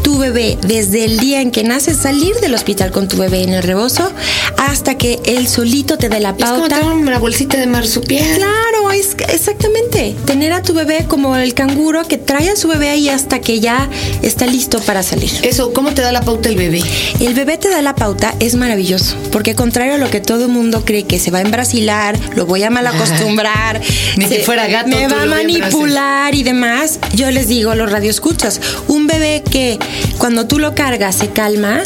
tu 0.05 0.19
bebé 0.19 0.57
desde 0.65 1.05
el 1.05 1.19
día 1.19 1.41
en 1.41 1.51
que 1.51 1.65
naces, 1.65 1.97
salir 1.97 2.37
del 2.37 2.55
hospital 2.55 2.93
con 2.93 3.09
tu 3.09 3.17
bebé 3.17 3.43
en 3.43 3.55
el 3.55 3.63
rebozo 3.65 4.13
hasta 4.59 4.97
que 4.97 5.19
él 5.25 5.49
solito 5.49 5.97
te 5.99 6.09
dé 6.09 6.21
la 6.21 6.31
Es 6.31 6.37
como 6.37 6.59
pauta. 6.69 6.79
tener 6.79 6.93
una 6.93 7.19
bolsita 7.19 7.57
de 7.59 7.67
marsupial. 7.67 8.23
Claro, 8.37 8.74
es 8.91 9.17
exactamente. 9.29 10.15
Tener 10.25 10.53
a 10.53 10.63
tu 10.63 10.75
bebé 10.75 11.05
como 11.09 11.37
el 11.37 11.55
canguro 11.55 12.07
que 12.07 12.19
trae 12.19 12.51
a 12.51 12.57
su 12.57 12.69
bebé 12.69 12.89
ahí 12.91 13.09
hasta 13.09 13.41
que 13.41 13.61
ya 13.61 13.89
está 14.23 14.47
listo 14.47 14.81
para 14.81 15.03
salir. 15.03 15.31
Eso, 15.43 15.73
¿cómo 15.73 15.93
te 15.95 16.03
da 16.03 16.13
la 16.13 16.23
pauta 16.23 16.49
el 16.49 16.57
bebé? 16.57 16.83
El 17.21 17.35
bebé 17.35 17.59
te 17.59 17.69
da 17.69 17.83
la 17.83 17.95
pauta, 17.95 18.35
es 18.41 18.55
maravilloso, 18.55 19.17
porque 19.33 19.55
contrario 19.55 19.95
a 19.95 19.99
lo 19.99 20.11
que 20.11 20.21
todo 20.21 20.45
el 20.47 20.51
mundo 20.51 20.85
cree 20.85 21.05
que 21.05 21.19
se 21.19 21.31
va 21.31 21.39
a 21.39 21.43
embrasilar, 21.43 22.19
lo 22.37 22.47
voy 22.47 22.63
a 22.63 22.71
mal 22.71 22.87
acostumbrar, 22.87 23.81
Ni 24.17 24.27
se- 24.27 24.39
que 24.39 24.43
fuera 24.45 24.67
gato, 24.67 24.89
me 24.89 25.09
va 25.09 25.23
a 25.23 25.27
manipular 25.27 26.35
y 26.35 26.43
demás, 26.43 26.99
yo 27.15 27.31
les 27.31 27.49
digo 27.49 27.71
a 27.71 27.75
los 27.75 27.91
radioescuchas, 27.91 28.61
un 28.89 29.07
bebé 29.07 29.43
que 29.49 29.79
cuando 30.19 30.47
tú 30.47 30.59
lo 30.59 30.75
cargas 30.75 31.15
se 31.17 31.29
calma, 31.31 31.83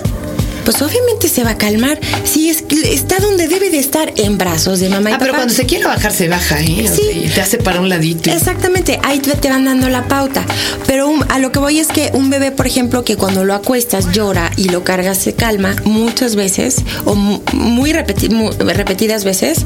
pues 0.69 0.83
obviamente 0.83 1.31
se 1.31 1.45
va 1.45 1.53
a 1.53 1.57
calmar. 1.57 1.99
Si 2.25 2.51
es, 2.51 2.63
está 2.85 3.19
donde 3.21 3.49
debe 3.49 3.71
de 3.71 3.79
estar, 3.79 4.13
en 4.17 4.37
brazos 4.37 4.81
de 4.81 4.91
mamá 4.91 5.09
y 5.09 5.13
Ah, 5.15 5.17
papá. 5.17 5.25
pero 5.25 5.35
cuando 5.37 5.55
se 5.55 5.65
quiere 5.65 5.87
bajar, 5.87 6.13
se 6.13 6.29
baja, 6.29 6.61
¿eh? 6.61 6.85
O 6.85 6.95
Sí. 6.95 7.01
sea, 7.05 7.13
y 7.25 7.29
te 7.35 7.41
hace 7.41 7.57
para 7.57 7.81
un 7.81 7.89
ladito. 7.89 8.31
Exactamente, 8.31 9.01
ahí 9.03 9.19
te 9.21 9.31
te 9.33 9.49
van 9.49 9.65
dando 9.65 9.89
la 9.89 10.07
pauta. 10.09 10.45
Pero 10.87 11.09
un- 11.09 11.25
a 11.31 11.39
lo 11.39 11.53
que 11.53 11.59
voy 11.59 11.79
es 11.81 11.87
que 11.89 12.11
un 12.13 12.29
bebé, 12.29 12.51
por 12.53 12.67
ejemplo, 12.67 13.03
que 13.03 13.17
cuando 13.17 13.45
lo 13.47 13.55
acuestas 13.55 14.13
llora 14.13 14.51
y 14.59 14.69
lo 14.69 14.85
cargas 14.85 15.17
se 15.17 15.33
calma 15.35 15.75
muchas 15.85 16.37
veces 16.37 16.77
o 17.07 17.15
mu- 17.15 17.41
muy, 17.55 17.93
repeti- 17.93 18.29
mu- 18.31 18.51
repetidas 18.51 19.25
veces, 19.25 19.61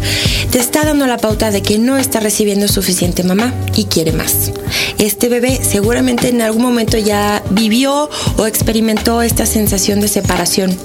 te 0.53 0.61
está 0.61 0.85
dando 0.85 1.09
la 1.09 1.17
pauta 1.17 1.51
de 1.51 1.63
que 1.63 1.79
no 1.81 1.97
está 1.99 2.21
recibiendo 2.21 2.69
suficiente 2.69 3.25
mamá 3.25 3.53
y 3.75 3.87
quiere 3.87 4.13
más. 4.13 4.53
Este 5.03 5.29
bebé 5.29 5.61
seguramente 5.69 6.29
en 6.29 6.41
algún 6.43 6.63
momento 6.63 6.97
ya 6.97 7.43
vivió 7.51 8.09
o 8.37 8.47
experimentó 8.47 9.21
esta 9.23 9.47
sensación 9.47 10.01
de 10.01 10.07
separación 10.07 10.77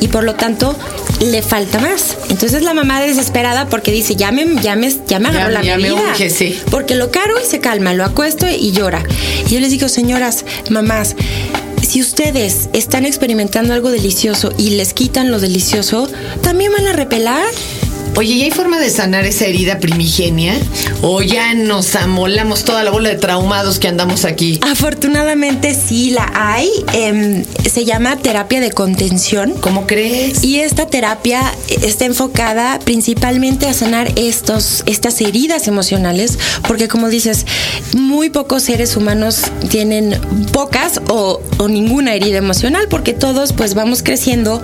y 0.00 0.06
por 0.06 0.22
lo 0.22 0.36
tanto 0.36 0.76
le 1.20 1.42
falta 1.42 1.80
más. 1.80 2.16
Entonces 2.30 2.62
la 2.62 2.74
mamá 2.74 3.00
desesperada 3.00 3.68
porque 3.68 3.90
dice, 3.90 4.14
ya 4.14 4.30
me, 4.30 4.46
ya 4.62 4.76
me, 4.76 4.94
ya 5.08 5.18
me 5.18 5.30
agarró 5.30 5.48
Ya- 5.48 5.58
la 5.58 5.64
ya 5.64 5.76
me 5.78 5.90
medida. 5.90 6.10
urge, 6.12 6.30
sí. 6.30 6.56
Porque 6.70 6.94
lo 6.94 7.10
caro 7.10 7.34
y 7.42 7.44
se 7.44 7.58
calma, 7.58 7.92
lo 7.92 8.04
acuesto 8.04 8.46
y 8.48 8.70
llora. 8.70 9.02
Y 9.50 9.54
yo 9.54 9.58
les 9.60 9.70
digo, 9.72 9.88
señoras, 9.88 10.44
mamás, 10.70 11.16
si 11.82 12.00
ustedes 12.00 12.68
están 12.72 13.04
experimentando 13.04 13.74
algo 13.74 13.90
delicioso 13.90 14.52
y 14.56 14.70
les 14.70 14.94
quitan 14.94 15.32
lo 15.32 15.40
delicioso, 15.40 16.08
¿también 16.40 16.70
van 16.72 16.86
a 16.86 16.92
repelar? 16.92 17.44
Oye, 18.16 18.32
¿y 18.32 18.42
hay 18.44 18.50
forma 18.50 18.78
de 18.78 18.88
sanar 18.88 19.26
esa 19.26 19.44
herida 19.44 19.78
primigenia? 19.78 20.54
¿O 21.02 21.20
ya 21.20 21.52
nos 21.52 21.94
amolamos 21.96 22.64
toda 22.64 22.82
la 22.82 22.90
bola 22.90 23.10
de 23.10 23.16
traumados 23.16 23.78
que 23.78 23.88
andamos 23.88 24.24
aquí? 24.24 24.58
Afortunadamente 24.62 25.74
sí 25.74 26.12
la 26.12 26.32
hay. 26.34 26.70
Em, 26.94 27.44
se 27.76 27.84
llama 27.84 28.16
terapia 28.16 28.58
de 28.58 28.70
contención. 28.70 29.52
¿Cómo 29.60 29.86
crees? 29.86 30.42
Y 30.42 30.60
esta 30.60 30.86
terapia 30.86 31.42
está 31.82 32.06
enfocada 32.06 32.78
principalmente 32.78 33.68
a 33.68 33.74
sanar 33.74 34.10
estos, 34.16 34.82
estas 34.86 35.20
heridas 35.20 35.68
emocionales, 35.68 36.38
porque 36.66 36.88
como 36.88 37.10
dices, 37.10 37.44
muy 37.94 38.30
pocos 38.30 38.62
seres 38.62 38.96
humanos 38.96 39.42
tienen 39.68 40.18
pocas 40.52 41.02
o, 41.10 41.42
o 41.58 41.68
ninguna 41.68 42.14
herida 42.14 42.38
emocional, 42.38 42.86
porque 42.88 43.12
todos 43.12 43.52
pues 43.52 43.74
vamos 43.74 44.02
creciendo 44.02 44.62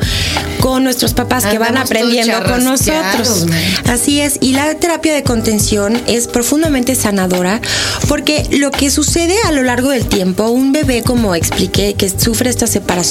con 0.61 0.85
nuestros 0.85 1.13
papás 1.13 1.45
que 1.45 1.59
van 1.59 1.77
Andamos 1.77 1.91
aprendiendo 1.91 2.43
con 2.45 2.65
nosotros. 2.65 3.47
Así 3.89 4.21
es, 4.21 4.39
y 4.41 4.53
la 4.53 4.73
terapia 4.77 5.13
de 5.13 5.23
contención 5.23 6.01
es 6.07 6.29
profundamente 6.29 6.95
sanadora 6.95 7.61
porque 8.09 8.47
lo 8.53 8.71
que 8.71 8.91
sucede 8.91 9.35
a 9.47 9.53
lo 9.53 9.65
largo 9.65 9.91
del 9.91 10.07
tiempo, 10.07 10.49
un 10.49 10.73
bebé 10.73 11.03
como 11.03 11.35
expliqué 11.35 11.95
que 11.95 12.09
sufre 12.09 12.49
esta 12.49 12.67
separación, 12.67 13.02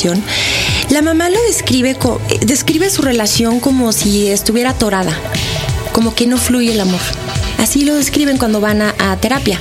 la 0.89 1.01
mamá 1.01 1.29
lo 1.29 1.41
describe 1.43 1.97
describe 2.45 2.89
su 2.89 3.01
relación 3.01 3.59
como 3.59 3.91
si 3.91 4.27
estuviera 4.27 4.71
atorada, 4.71 5.13
como 5.91 6.15
que 6.15 6.27
no 6.27 6.37
fluye 6.37 6.71
el 6.71 6.79
amor. 6.79 7.01
Así 7.57 7.83
lo 7.83 7.95
describen 7.95 8.37
cuando 8.37 8.61
van 8.61 8.81
a, 8.81 8.95
a 8.97 9.17
terapia. 9.17 9.59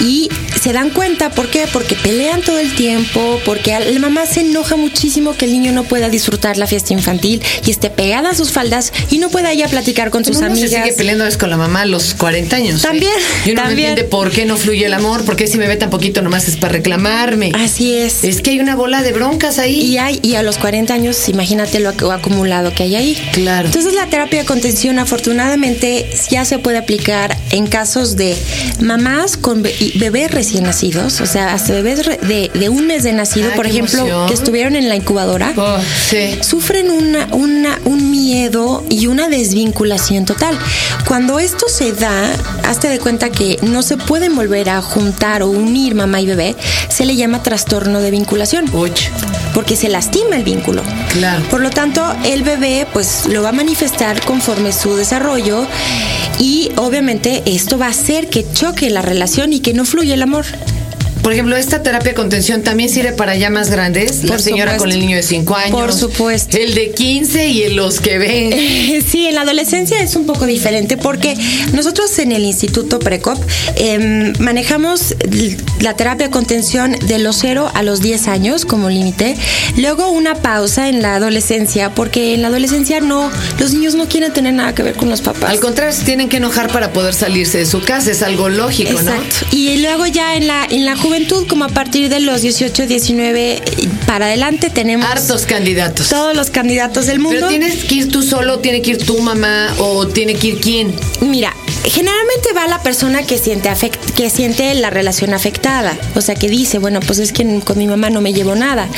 Y 0.00 0.28
se 0.64 0.72
dan 0.72 0.88
cuenta, 0.88 1.28
¿por 1.30 1.48
qué? 1.50 1.66
Porque 1.70 1.94
pelean 1.94 2.40
todo 2.40 2.58
el 2.58 2.74
tiempo, 2.74 3.38
porque 3.44 3.78
la 3.78 3.98
mamá 4.00 4.24
se 4.24 4.40
enoja 4.40 4.76
muchísimo 4.76 5.34
que 5.36 5.44
el 5.44 5.52
niño 5.52 5.72
no 5.72 5.84
pueda 5.84 6.08
disfrutar 6.08 6.56
la 6.56 6.66
fiesta 6.66 6.94
infantil 6.94 7.42
y 7.66 7.70
esté 7.70 7.90
pegada 7.90 8.30
a 8.30 8.34
sus 8.34 8.50
faldas 8.50 8.90
y 9.10 9.18
no 9.18 9.28
pueda 9.28 9.52
ella 9.52 9.68
platicar 9.68 10.08
con 10.08 10.24
sus 10.24 10.38
Uno 10.38 10.46
amigas. 10.46 10.70
se 10.70 10.76
sigue 10.82 10.92
peleando 10.94 11.24
veces 11.24 11.36
con 11.38 11.50
la 11.50 11.58
mamá 11.58 11.82
a 11.82 11.86
los 11.86 12.14
40 12.14 12.56
años. 12.56 12.80
¿eh? 12.82 12.86
También, 12.86 13.12
Y 13.44 13.50
uno 13.50 13.60
también. 13.62 13.88
no 13.88 13.90
entiende 13.90 14.04
por 14.04 14.30
qué 14.30 14.46
no 14.46 14.56
fluye 14.56 14.86
el 14.86 14.94
amor, 14.94 15.24
por 15.26 15.36
qué 15.36 15.46
si 15.48 15.58
me 15.58 15.66
ve 15.68 15.76
tan 15.76 15.90
poquito 15.90 16.22
nomás 16.22 16.48
es 16.48 16.56
para 16.56 16.72
reclamarme. 16.72 17.52
Así 17.54 17.94
es. 17.94 18.24
Es 18.24 18.40
que 18.40 18.50
hay 18.52 18.60
una 18.60 18.74
bola 18.74 19.02
de 19.02 19.12
broncas 19.12 19.58
ahí. 19.58 19.78
Y 19.80 19.98
hay, 19.98 20.18
y 20.22 20.36
a 20.36 20.42
los 20.42 20.56
40 20.56 20.94
años, 20.94 21.28
imagínate 21.28 21.78
lo 21.80 21.92
ac- 21.92 22.10
acumulado 22.14 22.72
que 22.74 22.84
hay 22.84 22.96
ahí. 22.96 23.22
Claro. 23.32 23.66
Entonces 23.66 23.92
la 23.92 24.06
terapia 24.06 24.38
de 24.40 24.44
contención 24.46 24.98
afortunadamente 24.98 26.08
ya 26.30 26.44
se 26.46 26.58
puede 26.58 26.78
aplicar 26.78 27.36
en 27.50 27.66
casos 27.66 28.16
de 28.16 28.34
mamás 28.80 29.36
con 29.36 29.62
bebés 29.62 30.30
recién 30.30 30.53
nacidos, 30.60 31.20
o 31.20 31.26
sea, 31.26 31.52
hasta 31.54 31.72
bebés 31.72 32.00
de, 32.22 32.50
de 32.52 32.68
un 32.68 32.86
mes 32.86 33.02
de 33.04 33.12
nacido, 33.12 33.48
Ay, 33.50 33.56
por 33.56 33.66
ejemplo, 33.66 33.98
emoción. 34.00 34.28
que 34.28 34.34
estuvieron 34.34 34.76
en 34.76 34.88
la 34.88 34.96
incubadora. 34.96 35.52
Oh, 35.56 35.78
sí. 36.08 36.38
Sufren 36.42 36.90
una, 36.90 37.26
una- 37.32 37.78
un 37.84 38.10
miedo 38.10 38.84
y 38.90 39.06
una 39.06 39.28
desvinculación 39.28 40.24
total. 40.24 40.58
Cuando 41.06 41.38
esto 41.38 41.66
se 41.68 41.92
da, 41.92 42.30
hazte 42.68 42.88
de 42.88 42.98
cuenta 42.98 43.30
que 43.30 43.58
no 43.62 43.82
se 43.82 43.96
pueden 43.96 44.34
volver 44.36 44.70
a 44.70 44.82
juntar 44.82 45.42
o 45.42 45.48
unir 45.50 45.94
mamá 45.94 46.20
y 46.20 46.26
bebé, 46.26 46.56
se 46.88 47.04
le 47.04 47.16
llama 47.16 47.42
trastorno 47.42 48.00
de 48.00 48.10
vinculación 48.10 48.66
porque 49.54 49.76
se 49.76 49.88
lastima 49.88 50.36
el 50.36 50.44
vínculo. 50.44 50.82
Claro. 51.12 51.42
Por 51.50 51.60
lo 51.60 51.70
tanto, 51.70 52.02
el 52.24 52.42
bebé 52.42 52.86
pues 52.92 53.26
lo 53.26 53.42
va 53.42 53.50
a 53.50 53.52
manifestar 53.52 54.20
conforme 54.24 54.72
su 54.72 54.96
desarrollo 54.96 55.66
y 56.38 56.70
obviamente 56.76 57.42
esto 57.46 57.78
va 57.78 57.86
a 57.86 57.90
hacer 57.90 58.28
que 58.28 58.44
choque 58.52 58.90
la 58.90 59.02
relación 59.02 59.52
y 59.52 59.60
que 59.60 59.74
no 59.74 59.84
fluya 59.84 60.14
el 60.14 60.22
amor. 60.22 60.44
Por 61.24 61.32
ejemplo, 61.32 61.56
esta 61.56 61.82
terapia 61.82 62.10
de 62.10 62.14
contención 62.14 62.62
también 62.62 62.88
sirve 62.90 63.12
para 63.12 63.34
ya 63.34 63.50
más 63.50 63.70
grandes. 63.70 64.22
la 64.24 64.32
Por 64.32 64.42
señora 64.42 64.72
supuesto. 64.74 64.78
con 64.84 64.92
el 64.92 65.00
niño 65.00 65.16
de 65.16 65.22
5 65.22 65.56
años. 65.56 65.70
Por 65.72 65.92
supuesto. 65.92 66.56
El 66.58 66.74
de 66.74 66.90
15 66.92 67.46
y 67.48 67.62
el- 67.62 67.74
los 67.76 67.98
que 68.00 68.18
ven. 68.18 68.54
Sí, 69.10 69.26
en 69.26 69.34
la 69.34 69.40
adolescencia 69.42 70.00
es 70.00 70.14
un 70.16 70.26
poco 70.26 70.44
diferente 70.46 70.96
porque 70.96 71.34
nosotros 71.72 72.16
en 72.18 72.30
el 72.32 72.44
Instituto 72.44 72.98
Precop 72.98 73.38
em, 73.76 74.32
manejamos 74.38 75.14
la 75.80 75.94
terapia 75.96 76.26
de 76.26 76.30
contención 76.30 76.92
de 77.06 77.18
los 77.18 77.36
0 77.40 77.70
a 77.74 77.82
los 77.82 78.00
10 78.02 78.28
años 78.28 78.64
como 78.66 78.90
límite. 78.90 79.34
Luego 79.78 80.10
una 80.10 80.34
pausa 80.34 80.88
en 80.88 81.00
la 81.02 81.16
adolescencia 81.16 81.90
porque 81.94 82.34
en 82.34 82.42
la 82.42 82.48
adolescencia 82.48 83.00
no, 83.00 83.30
los 83.58 83.72
niños 83.72 83.94
no 83.94 84.06
quieren 84.08 84.32
tener 84.32 84.52
nada 84.54 84.74
que 84.74 84.82
ver 84.82 84.94
con 84.94 85.08
los 85.08 85.22
papás. 85.22 85.50
Al 85.50 85.60
contrario, 85.60 85.94
se 85.94 86.04
tienen 86.04 86.28
que 86.28 86.36
enojar 86.36 86.70
para 86.70 86.92
poder 86.92 87.14
salirse 87.14 87.58
de 87.58 87.66
su 87.66 87.80
casa. 87.80 88.10
Es 88.10 88.22
algo 88.22 88.48
lógico, 88.50 88.90
Exacto. 88.92 89.46
Y 89.52 89.78
luego 89.78 90.06
ya 90.06 90.36
en 90.36 90.46
la, 90.46 90.66
en 90.68 90.84
la 90.84 90.96
juventud, 90.96 91.13
como 91.48 91.64
a 91.64 91.68
partir 91.68 92.08
de 92.08 92.18
los 92.18 92.42
18, 92.42 92.86
19 92.86 93.62
para 94.06 94.26
adelante, 94.26 94.68
tenemos 94.68 95.06
Hartos 95.06 95.46
candidatos. 95.46 96.08
todos 96.08 96.34
los 96.34 96.50
candidatos 96.50 97.06
del 97.06 97.20
mundo. 97.20 97.36
Pero 97.36 97.48
tienes 97.48 97.84
que 97.84 97.94
ir 97.94 98.08
tú 98.08 98.22
solo, 98.22 98.58
tiene 98.58 98.82
que 98.82 98.92
ir 98.92 98.98
tu 98.98 99.18
mamá 99.20 99.72
o 99.78 100.08
tiene 100.08 100.34
que 100.34 100.48
ir 100.48 100.60
quién. 100.60 100.92
Mira, 101.20 101.54
generalmente 101.84 102.52
va 102.56 102.66
la 102.66 102.82
persona 102.82 103.22
que 103.24 103.38
siente 103.38 103.68
afect- 103.70 103.98
que 104.16 104.30
siente 104.30 104.74
la 104.74 104.90
relación 104.90 105.34
afectada, 105.34 105.96
o 106.14 106.20
sea, 106.20 106.34
que 106.34 106.48
dice, 106.48 106.78
bueno, 106.78 107.00
pues 107.00 107.18
es 107.18 107.32
que 107.32 107.60
con 107.64 107.78
mi 107.78 107.86
mamá 107.86 108.10
no 108.10 108.20
me 108.20 108.32
llevo 108.32 108.54
nada. 108.54 108.88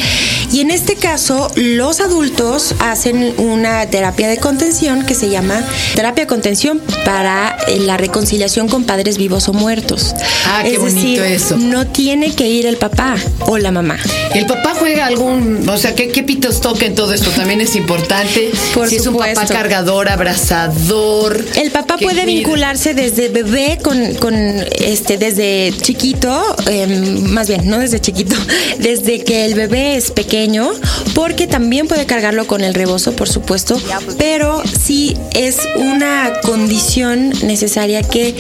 Y 0.53 0.61
en 0.61 0.71
este 0.71 0.95
caso, 0.95 1.51
los 1.57 2.01
adultos 2.01 2.75
hacen 2.79 3.35
una 3.39 3.87
terapia 3.87 4.29
de 4.29 4.37
contención 4.39 5.05
que 5.05 5.15
se 5.15 5.29
llama 5.29 5.61
terapia 5.95 6.25
de 6.25 6.29
contención 6.29 6.81
para 7.05 7.57
eh, 7.67 7.79
la 7.81 7.97
reconciliación 7.97 8.69
con 8.69 8.85
padres 8.85 9.19
vivos 9.19 9.49
o 9.49 9.53
muertos. 9.53 10.15
Ah, 10.47 10.61
qué 10.63 10.75
es 10.75 10.79
bonito 10.79 11.23
decir, 11.23 11.23
eso. 11.23 11.57
No 11.57 11.87
tiene 11.89 12.35
que 12.35 12.47
ir 12.49 12.67
el 12.67 12.77
papá 12.77 13.17
o 13.41 13.59
la 13.59 13.73
mamá. 13.73 13.99
¿El 14.35 14.47
papá 14.47 14.75
juega 14.79 15.07
algún, 15.07 15.69
o 15.69 15.77
sea, 15.77 15.95
qué, 15.95 16.09
qué 16.09 16.23
pitos 16.23 16.61
toca 16.61 16.87
en 16.87 16.95
todo 16.95 17.13
esto? 17.13 17.31
También 17.31 17.61
es 17.61 17.75
importante. 17.75 18.53
Por 18.75 18.89
si 18.89 18.97
es 18.97 19.07
un 19.07 19.15
papá 19.15 19.31
supuesto. 19.31 19.53
cargador, 19.55 20.09
abrazador. 20.09 21.45
El 21.57 21.71
papá 21.73 21.97
puede 21.97 22.23
cuida. 22.23 22.37
Desde 22.85 23.31
bebé 23.31 23.79
con, 23.83 24.15
con 24.17 24.35
este, 24.35 25.17
desde 25.17 25.73
chiquito, 25.81 26.31
em, 26.67 27.23
más 27.23 27.49
bien, 27.49 27.69
no 27.69 27.79
desde 27.79 28.01
chiquito, 28.01 28.37
desde 28.79 29.25
que 29.25 29.47
el 29.47 29.55
bebé 29.55 29.97
es 29.97 30.11
pequeño, 30.11 30.71
porque 31.15 31.47
también 31.47 31.89
puede 31.89 32.05
cargarlo 32.05 32.47
con 32.47 32.63
el 32.63 32.75
rebozo, 32.75 33.13
por 33.13 33.29
supuesto, 33.29 33.81
pero 34.19 34.63
sí 34.79 35.17
es 35.33 35.59
una 35.77 36.33
condición 36.43 37.31
necesaria 37.45 38.03
que 38.03 38.35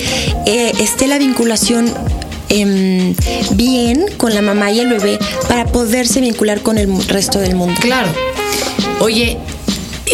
eh, 0.45 0.73
esté 0.81 1.07
la 1.07 1.19
vinculación 1.19 1.93
em, 2.50 3.14
bien 3.52 4.05
con 4.19 4.35
la 4.35 4.43
mamá 4.43 4.71
y 4.71 4.81
el 4.81 4.88
bebé 4.88 5.19
para 5.49 5.64
poderse 5.64 6.21
vincular 6.21 6.61
con 6.61 6.76
el 6.76 7.09
resto 7.09 7.38
del 7.38 7.57
mundo. 7.57 7.81
Claro. 7.81 8.12
Oye, 9.00 9.38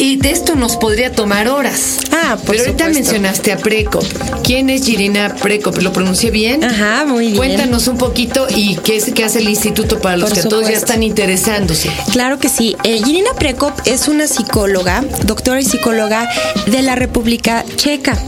y 0.03 0.17
de 0.17 0.33
esto 0.33 0.57
nos 0.57 0.77
podría 0.77 1.13
tomar 1.13 1.47
horas. 1.47 1.99
Ah, 2.11 2.37
por 2.37 2.57
Pero 2.57 2.65
ahorita 2.65 2.87
supuesto. 2.87 2.95
mencionaste 2.95 3.53
a 3.53 3.57
Precop. 3.57 4.05
¿Quién 4.43 4.69
es 4.69 4.85
Girina 4.85 5.33
Precop? 5.41 5.79
¿Lo 5.81 5.93
pronuncié 5.93 6.33
bien? 6.33 6.65
Ajá, 6.65 7.05
muy 7.07 7.27
bien. 7.27 7.37
Cuéntanos 7.37 7.87
un 7.87 7.99
poquito 7.99 8.49
y 8.51 8.75
qué 8.79 8.97
es 8.97 9.13
qué 9.15 9.23
hace 9.25 9.39
el 9.39 9.49
instituto 9.49 10.01
para 10.01 10.17
los 10.17 10.31
Por 10.31 10.39
que 10.39 10.43
todos 10.49 10.63
ya 10.63 10.67
supuesto. 10.67 10.87
están 10.87 11.03
interesándose. 11.05 11.89
Claro 12.11 12.41
que 12.41 12.49
sí. 12.49 12.77
Eh, 12.83 12.97
Irina 13.07 13.31
Prekop 13.39 13.79
es 13.87 14.09
una 14.09 14.27
psicóloga, 14.27 15.05
doctora 15.25 15.61
y 15.61 15.65
psicóloga 15.65 16.29
de 16.67 16.83
la 16.83 16.97
República 16.97 17.65
Checa. 17.77 18.19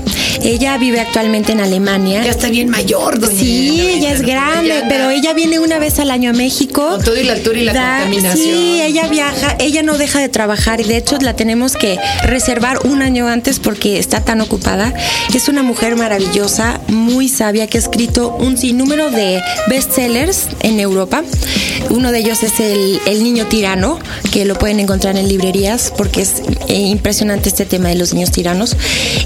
Ella 0.43 0.76
vive 0.79 1.00
actualmente 1.00 1.53
en 1.53 1.61
Alemania. 1.61 2.23
Ya 2.25 2.31
está 2.31 2.49
bien 2.49 2.69
mayor, 2.69 3.19
doña 3.19 3.38
Sí, 3.38 3.81
Elena, 3.81 3.91
ella 3.99 4.12
es 4.12 4.23
grande, 4.23 4.73
anda 4.73 4.87
pero 4.88 5.11
ella 5.11 5.33
viene 5.33 5.59
una 5.59 5.79
vez 5.79 5.99
al 5.99 6.11
año 6.11 6.31
a 6.31 6.33
México. 6.33 6.87
Con 6.91 7.03
todo 7.05 7.17
y 7.19 7.25
la 7.25 7.33
altura 7.35 7.59
y 7.59 7.64
la 7.64 7.73
Da- 7.73 7.99
contaminación. 8.03 8.37
Sí, 8.37 8.81
ella 8.83 9.07
viaja, 9.09 9.57
ella 9.59 9.83
no 9.83 9.97
deja 9.97 10.21
de 10.21 10.29
trabajar 10.29 10.81
y 10.81 10.85
de 10.85 10.97
hecho 10.97 11.17
la 11.21 11.35
tenemos 11.37 11.75
que 11.76 11.99
reservar 12.25 12.81
un 12.85 13.03
año 13.03 13.29
antes 13.29 13.59
porque 13.61 13.99
está 13.99 14.23
tan 14.25 14.41
ocupada. 14.41 14.93
Es 15.35 15.49
una 15.49 15.62
mujer 15.62 15.97
maravillosa, 15.97 16.81
muy 16.88 17.29
sabia, 17.29 17.67
que 17.67 17.79
ha 17.79 17.81
escrito 17.81 18.35
un 18.38 18.57
sinnúmero 18.59 19.11
de 19.11 19.41
bestsellers 19.69 20.47
en 20.61 20.81
Europa. 20.81 21.23
Uno 21.91 22.12
de 22.12 22.19
ellos 22.21 22.43
es 22.43 22.59
el, 22.61 23.00
El 23.07 23.23
Niño 23.25 23.47
Tirano, 23.47 23.99
que 24.33 24.45
lo 24.45 24.55
pueden 24.59 24.81
encontrar 24.81 25.17
en 25.17 25.29
librerías 25.29 25.93
porque 25.97 26.23
es 26.23 26.35
eh, 26.69 26.75
impresionante 26.75 27.49
este 27.49 27.67
tema 27.67 27.88
de 27.88 27.95
los 27.97 28.14
niños 28.14 28.31
tiranos. 28.31 28.76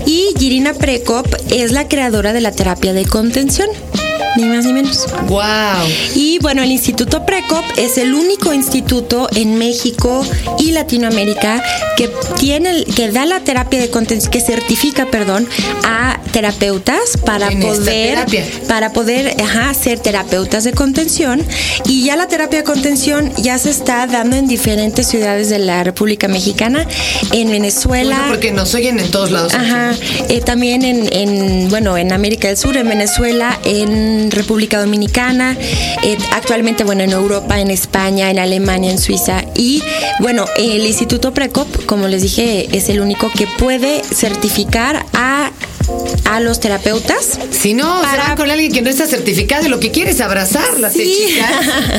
Y 0.07 0.27
Girina 0.39 0.75
Prekop 0.99 1.33
es 1.53 1.71
la 1.71 1.87
creadora 1.87 2.33
de 2.33 2.41
la 2.41 2.51
terapia 2.51 2.93
de 2.93 3.07
contención, 3.07 3.69
ni 4.37 4.47
más 4.47 4.65
ni 4.65 4.73
menos. 4.73 5.07
Wow. 5.29 5.41
Y 6.17 6.41
bueno, 6.41 6.61
el 6.61 6.73
Instituto 6.73 7.25
Precop 7.25 7.65
es 7.77 7.99
el 7.99 8.15
único 8.15 8.53
instituto 8.53 9.29
en 9.37 9.59
México 9.59 10.25
y 10.59 10.73
Latinoamérica 10.73 11.63
que 11.97 12.11
tiene 12.37 12.85
que 12.85 13.13
da 13.13 13.27
la 13.27 13.39
terapia 13.41 13.79
de 13.79 13.91
contención, 13.91 14.33
que 14.33 14.41
certifica, 14.41 15.07
perdón, 15.07 15.49
a 15.85 16.18
terapeutas 16.39 17.17
para 17.27 17.49
En 17.49 17.59
poder 17.59 18.17
para 18.69 18.93
poder 18.93 19.35
ajá, 19.43 19.75
ser 19.75 19.99
terapeutas 19.99 20.63
de 20.63 20.73
contención 20.73 21.45
y 21.85 22.05
ya 22.05 22.15
la 22.15 22.29
terapia 22.29 22.61
de 22.61 22.65
contención 22.65 23.33
ya 23.39 23.59
se 23.59 23.71
está 23.71 24.07
dando 24.07 24.37
en 24.37 24.47
diferentes 24.47 25.09
ciudades 25.09 25.49
de 25.49 25.59
la 25.59 25.83
República 25.83 26.29
Mexicana, 26.29 26.87
en 27.33 27.51
Venezuela, 27.51 28.15
Bueno, 28.19 28.29
porque 28.35 28.53
nos 28.53 28.73
oyen 28.75 29.01
en 29.01 29.11
todos 29.11 29.33
lados. 29.33 29.53
Ajá, 29.53 29.93
eh, 30.29 30.41
también 30.41 30.85
en, 30.85 31.13
en, 31.13 31.69
bueno, 31.71 31.97
en 31.99 32.13
América 32.13 32.47
del 32.47 32.57
Sur, 32.57 32.77
en 32.77 32.89
Venezuela, 32.89 33.59
en 33.65 34.31
República 34.31 34.79
Dominicana, 34.79 35.57
eh, 36.05 36.17
actualmente, 36.33 36.85
bueno, 36.85 37.03
en 37.03 37.11
Europa, 37.11 37.59
en 37.59 37.73
España, 37.73 38.31
en 38.31 38.39
Alemania, 38.39 38.93
en 38.93 38.99
Suiza. 38.99 39.45
Y, 39.57 39.83
bueno, 40.21 40.45
el 40.57 40.87
Instituto 40.87 41.35
Precop, 41.35 41.87
como 41.87 42.07
les 42.07 42.23
dije, 42.23 42.69
es 42.71 42.89
el 42.89 43.01
único 43.01 43.29
que 43.33 43.49
puede 43.59 44.03
certificar 44.05 45.05
a, 45.15 45.51
a 46.25 46.41
los 46.41 46.61
terapeutas. 46.61 47.39
Si 47.51 47.75
no, 47.75 48.01
Para- 48.03 48.11
se 48.23 48.29
van 48.29 48.37
con 48.37 48.51
alguien 48.51 48.73
que 48.73 48.83
no 48.83 48.91
está 48.91 49.07
certificado 49.07 49.67
y 49.67 49.69
lo 49.69 49.81
que 49.81 49.91
quiere 49.91 50.11
es 50.11 50.21
abrazarla, 50.21 50.91
Sí. 50.91 51.39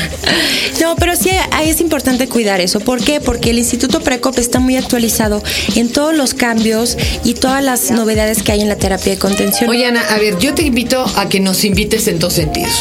no, 0.81 0.95
pero 0.95 1.15
sí 1.15 1.29
es 1.63 1.81
importante 1.81 2.27
cuidar 2.27 2.61
eso. 2.61 2.79
¿Por 2.79 3.03
qué? 3.03 3.19
Porque 3.19 3.49
el 3.51 3.59
Instituto 3.59 4.01
Precop 4.01 4.37
está 4.37 4.59
muy 4.59 4.77
actualizado 4.77 5.43
en 5.75 5.89
todos 5.91 6.15
los 6.15 6.33
cambios 6.33 6.97
y 7.23 7.33
todas 7.33 7.63
las 7.63 7.91
novedades 7.91 8.43
que 8.43 8.51
hay 8.51 8.61
en 8.61 8.69
la 8.69 8.75
terapia 8.77 9.13
de 9.13 9.19
contención. 9.19 9.69
Oye, 9.69 9.85
Ana, 9.85 10.01
a 10.09 10.17
ver, 10.17 10.37
yo 10.39 10.53
te 10.53 10.63
invito 10.63 11.03
a 11.15 11.27
que 11.29 11.39
nos 11.39 11.63
invites 11.63 12.07
en 12.07 12.19
dos 12.19 12.33
sentidos. 12.33 12.71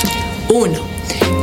Uno, 0.50 0.78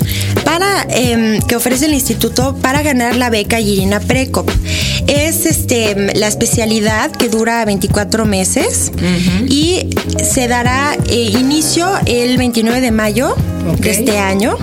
para 0.43 0.78
em, 0.89 1.41
que 1.41 1.55
ofrece 1.55 1.85
el 1.85 1.93
instituto 1.93 2.55
para 2.61 2.81
ganar 2.81 3.15
la 3.15 3.29
beca 3.29 3.59
Irina 3.59 3.99
Precop. 3.99 4.49
Es 5.07 5.45
este 5.45 6.13
la 6.15 6.27
especialidad 6.27 7.11
que 7.11 7.29
dura 7.29 7.63
24 7.65 8.25
meses 8.25 8.91
y 9.47 9.89
se 10.23 10.47
dará 10.47 10.95
eh, 11.09 11.31
inicio 11.39 11.89
el 12.05 12.37
29 12.37 12.81
de 12.81 12.91
mayo 12.91 13.35
de 13.79 13.91
este 13.91 14.17
año 14.17 14.57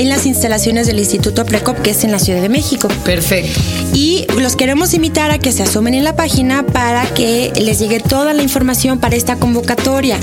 en 0.00 0.08
las 0.08 0.24
instalaciones 0.24 0.86
del 0.86 0.98
Instituto 0.98 1.44
Precop, 1.44 1.78
que 1.82 1.90
es 1.90 2.04
en 2.04 2.10
la 2.10 2.18
Ciudad 2.18 2.40
de 2.40 2.48
México. 2.48 2.88
Perfecto. 3.04 3.60
Y 3.92 4.24
los 4.38 4.56
queremos 4.56 4.94
invitar 4.94 5.30
a 5.30 5.38
que 5.38 5.52
se 5.52 5.62
asomen 5.62 5.92
en 5.92 6.04
la 6.04 6.16
página 6.16 6.64
para 6.64 7.04
que 7.12 7.52
les 7.60 7.78
llegue 7.80 8.00
toda 8.00 8.32
la 8.32 8.42
información 8.42 8.98
para 8.98 9.14
esta 9.14 9.36
convocatoria. 9.36 10.16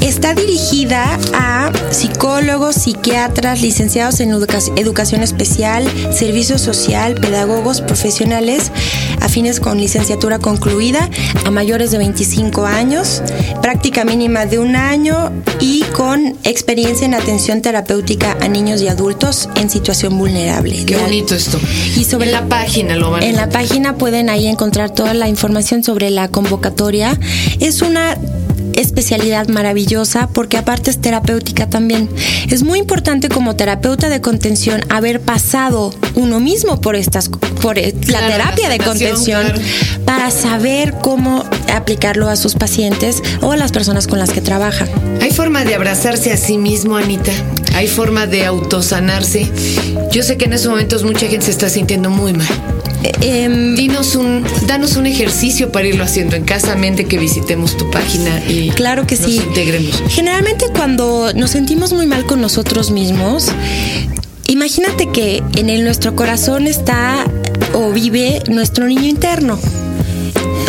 Está 0.00 0.34
dirigida 0.34 1.20
a 1.34 1.70
psicólogos, 1.92 2.74
psiquiatras, 2.74 3.60
licenciados 3.62 4.18
en 4.18 4.30
educa- 4.32 4.58
educación 4.74 5.22
especial, 5.22 5.84
servicio 6.12 6.58
social, 6.58 7.14
pedagogos, 7.14 7.80
profesionales 7.80 8.72
afines 9.20 9.60
con 9.60 9.78
licenciatura 9.78 10.40
concluida, 10.40 11.08
a 11.44 11.50
mayores 11.52 11.92
de 11.92 11.98
25 11.98 12.66
años, 12.66 13.22
práctica 13.62 14.04
mínima 14.04 14.46
de 14.46 14.58
un 14.58 14.74
año 14.74 15.30
y 15.60 15.82
con 15.92 16.36
experiencia 16.42 17.04
en 17.04 17.14
atención 17.14 17.62
terapéutica 17.62 18.36
a 18.40 18.48
niños 18.48 18.82
y 18.82 18.88
adultos 18.88 19.11
en 19.56 19.70
situación 19.70 20.18
vulnerable. 20.18 20.84
Qué 20.84 20.96
bonito 20.96 21.34
esto. 21.34 21.58
Y 21.96 22.04
sobre 22.04 22.26
en 22.26 22.32
la 22.32 22.46
página 22.46 22.96
lo 22.96 23.10
van 23.10 23.22
a 23.22 23.26
en 23.26 23.36
la 23.36 23.48
página 23.48 23.96
pueden 23.96 24.30
ahí 24.30 24.46
encontrar 24.46 24.90
toda 24.90 25.14
la 25.14 25.28
información 25.28 25.82
sobre 25.84 26.10
la 26.10 26.28
convocatoria. 26.28 27.18
Es 27.60 27.82
una 27.82 28.16
especialidad 28.74 29.48
maravillosa 29.48 30.28
porque 30.32 30.56
aparte 30.56 30.90
es 30.90 31.00
terapéutica 31.00 31.68
también. 31.68 32.08
Es 32.50 32.62
muy 32.62 32.78
importante 32.78 33.28
como 33.28 33.54
terapeuta 33.54 34.08
de 34.08 34.20
contención 34.20 34.82
haber 34.88 35.20
pasado 35.20 35.92
uno 36.14 36.40
mismo 36.40 36.80
por 36.80 36.96
estas 36.96 37.28
por 37.60 37.78
eh, 37.78 37.94
la 38.06 38.18
Claro, 38.18 38.26
terapia 38.28 38.68
la 38.68 38.74
de 38.74 38.78
contención 38.80 39.42
claro. 39.44 39.60
para 40.04 40.30
saber 40.30 40.94
cómo 41.02 41.44
aplicarlo 41.72 42.28
a 42.28 42.36
sus 42.36 42.54
pacientes 42.54 43.22
o 43.40 43.52
a 43.52 43.56
las 43.56 43.72
personas 43.72 44.06
con 44.06 44.18
las 44.18 44.30
que 44.30 44.40
trabaja. 44.40 44.86
¿Hay 45.20 45.30
forma 45.30 45.64
de 45.64 45.74
abrazarse 45.74 46.32
a 46.32 46.36
sí 46.36 46.58
mismo, 46.58 46.96
Anita? 46.96 47.32
¿Hay 47.74 47.86
forma 47.88 48.26
de 48.26 48.44
autosanarse? 48.44 49.50
Yo 50.12 50.22
sé 50.22 50.36
que 50.36 50.44
en 50.44 50.52
estos 50.52 50.70
momentos 50.70 51.02
mucha 51.04 51.26
gente 51.26 51.46
se 51.46 51.50
está 51.52 51.68
sintiendo 51.68 52.10
muy 52.10 52.32
mal. 52.32 52.46
Eh, 53.02 53.12
em, 53.44 53.74
Dinos 53.74 54.14
un, 54.14 54.44
danos 54.66 54.96
un 54.96 55.06
ejercicio 55.06 55.72
para 55.72 55.86
irlo 55.88 56.04
haciendo 56.04 56.36
en 56.36 56.44
casa, 56.44 56.76
mente 56.76 57.06
que 57.06 57.18
visitemos 57.18 57.76
tu 57.76 57.90
página 57.90 58.42
y 58.48 58.70
Claro 58.70 59.06
que 59.06 59.16
nos 59.16 59.30
sí. 59.30 59.36
integremos. 59.36 60.00
Generalmente 60.08 60.66
cuando 60.74 61.32
nos 61.34 61.50
sentimos 61.50 61.92
muy 61.92 62.06
mal 62.06 62.26
con 62.26 62.40
nosotros 62.40 62.90
mismos, 62.90 63.48
imagínate 64.46 65.08
que 65.10 65.42
en 65.56 65.70
el, 65.70 65.84
nuestro 65.84 66.14
corazón 66.14 66.66
está 66.66 67.24
o 67.72 67.90
vive 67.90 68.42
nuestro 68.48 68.86
niño 68.86 69.06
interno. 69.06 69.58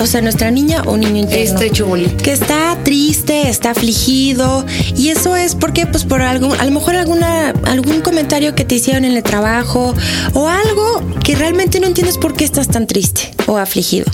O 0.03 0.05
sea, 0.05 0.21
nuestra 0.21 0.51
niña 0.51 0.81
o 0.85 0.97
niño 0.97 1.15
interno. 1.15 1.53
Está 1.53 1.63
hecho 1.63 1.87
bolita. 1.87 2.21
Que 2.21 2.33
está 2.33 2.77
triste, 2.83 3.49
está 3.49 3.71
afligido. 3.71 4.65
Y 4.97 5.07
eso 5.07 5.37
es 5.37 5.55
porque, 5.55 5.87
pues, 5.87 6.03
por 6.03 6.21
algún, 6.21 6.51
a 6.59 6.65
lo 6.65 6.71
mejor 6.71 6.97
alguna, 6.97 7.51
algún 7.63 8.01
comentario 8.01 8.53
que 8.53 8.65
te 8.65 8.75
hicieron 8.75 9.05
en 9.05 9.15
el 9.15 9.23
trabajo 9.23 9.95
o 10.33 10.49
algo 10.49 11.01
que 11.23 11.35
realmente 11.35 11.79
no 11.79 11.87
entiendes 11.87 12.17
por 12.17 12.35
qué 12.35 12.43
estás 12.43 12.67
tan 12.67 12.85
triste 12.85 13.31
o 13.47 13.57
afligido. 13.57 14.05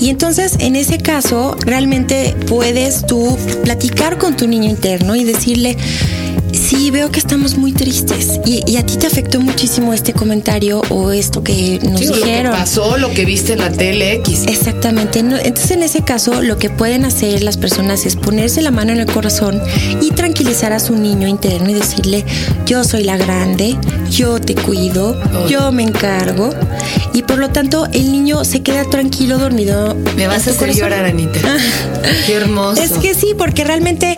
Y 0.00 0.08
entonces, 0.10 0.56
en 0.58 0.74
ese 0.74 0.98
caso, 0.98 1.56
realmente 1.64 2.34
puedes 2.48 3.06
tú 3.06 3.38
platicar 3.62 4.18
con 4.18 4.36
tu 4.36 4.48
niño 4.48 4.68
interno 4.68 5.14
y 5.14 5.22
decirle, 5.22 5.76
sí, 6.64 6.90
veo 6.90 7.10
que 7.10 7.18
estamos 7.18 7.56
muy 7.56 7.72
tristes. 7.72 8.40
Y, 8.46 8.62
y 8.70 8.76
a 8.76 8.84
ti 8.86 8.96
te 8.96 9.06
afectó 9.06 9.40
muchísimo 9.40 9.92
este 9.92 10.12
comentario 10.12 10.80
o 10.90 11.12
esto 11.12 11.42
que 11.44 11.78
nos 11.82 12.00
Sí, 12.00 12.06
o 12.08 12.10
lo 12.10 12.14
que 12.16 12.24
dijeron. 12.26 12.52
pasó, 12.52 12.96
lo 12.98 13.10
que 13.12 13.24
viste 13.24 13.52
en 13.52 13.60
la 13.60 13.70
tele 13.70 14.14
X. 14.14 14.44
Exactamente. 14.46 15.22
No, 15.22 15.36
Entonces, 15.36 15.70
en 15.72 15.82
ese 15.82 16.02
caso, 16.02 16.42
lo 16.42 16.58
que 16.58 16.70
pueden 16.70 17.04
hacer 17.04 17.42
las 17.42 17.56
personas 17.56 18.06
es 18.06 18.16
ponerse 18.16 18.62
la 18.62 18.70
mano 18.70 18.92
en 18.92 19.00
el 19.00 19.06
corazón 19.06 19.60
y 20.00 20.10
tranquilizar 20.12 20.72
a 20.72 20.80
su 20.80 20.94
niño 20.96 21.28
interno 21.28 21.70
y 21.70 21.74
decirle, 21.74 22.24
yo 22.66 22.84
soy 22.84 23.04
la 23.04 23.16
grande, 23.16 23.76
yo 24.10 24.40
te 24.40 24.54
cuido, 24.54 25.20
yo 25.48 25.70
me 25.72 25.82
encargo. 25.82 26.50
Y 27.12 27.22
por 27.22 27.38
lo 27.38 27.50
tanto, 27.50 27.86
el 27.92 28.10
niño 28.10 28.44
se 28.44 28.62
queda 28.62 28.84
tranquilo, 28.88 29.38
dormido. 29.38 29.96
Me 30.16 30.26
vas 30.26 30.46
a 30.46 30.50
hacer 30.50 30.56
corazón. 30.56 30.80
llorar, 30.82 31.04
Anita. 31.04 31.40
Qué 32.26 32.34
hermoso. 32.34 32.82
Es 32.82 32.92
que 32.92 33.14
sí, 33.14 33.34
porque 33.36 33.64
realmente, 33.64 34.16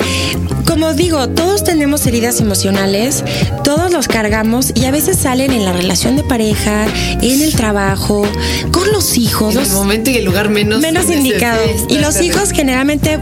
como 0.67 0.93
digo, 0.95 1.29
todos 1.29 1.65
tenemos 1.65 2.07
heridas 2.07 2.41
emocionales, 2.41 3.25
todos 3.65 3.93
los 3.93 4.09
cargamos 4.09 4.73
y 4.75 4.85
a 4.85 4.91
veces 4.91 5.17
salen 5.17 5.53
en 5.53 5.65
la 5.65 5.73
relación 5.73 6.17
de 6.17 6.25
pareja, 6.25 6.87
en 7.23 7.41
el 7.41 7.55
trabajo, 7.55 8.27
con 8.73 8.91
los 8.93 9.17
hijos. 9.17 9.55
en 9.55 9.63
el 9.63 9.73
momento 9.73 10.11
y 10.11 10.17
el 10.17 10.25
lugar 10.25 10.49
menos 10.49 10.81
menos 10.81 11.09
indicado. 11.09 11.63
Y 11.89 11.99
los 11.99 12.21
hijos 12.21 12.51
generalmente 12.51 13.19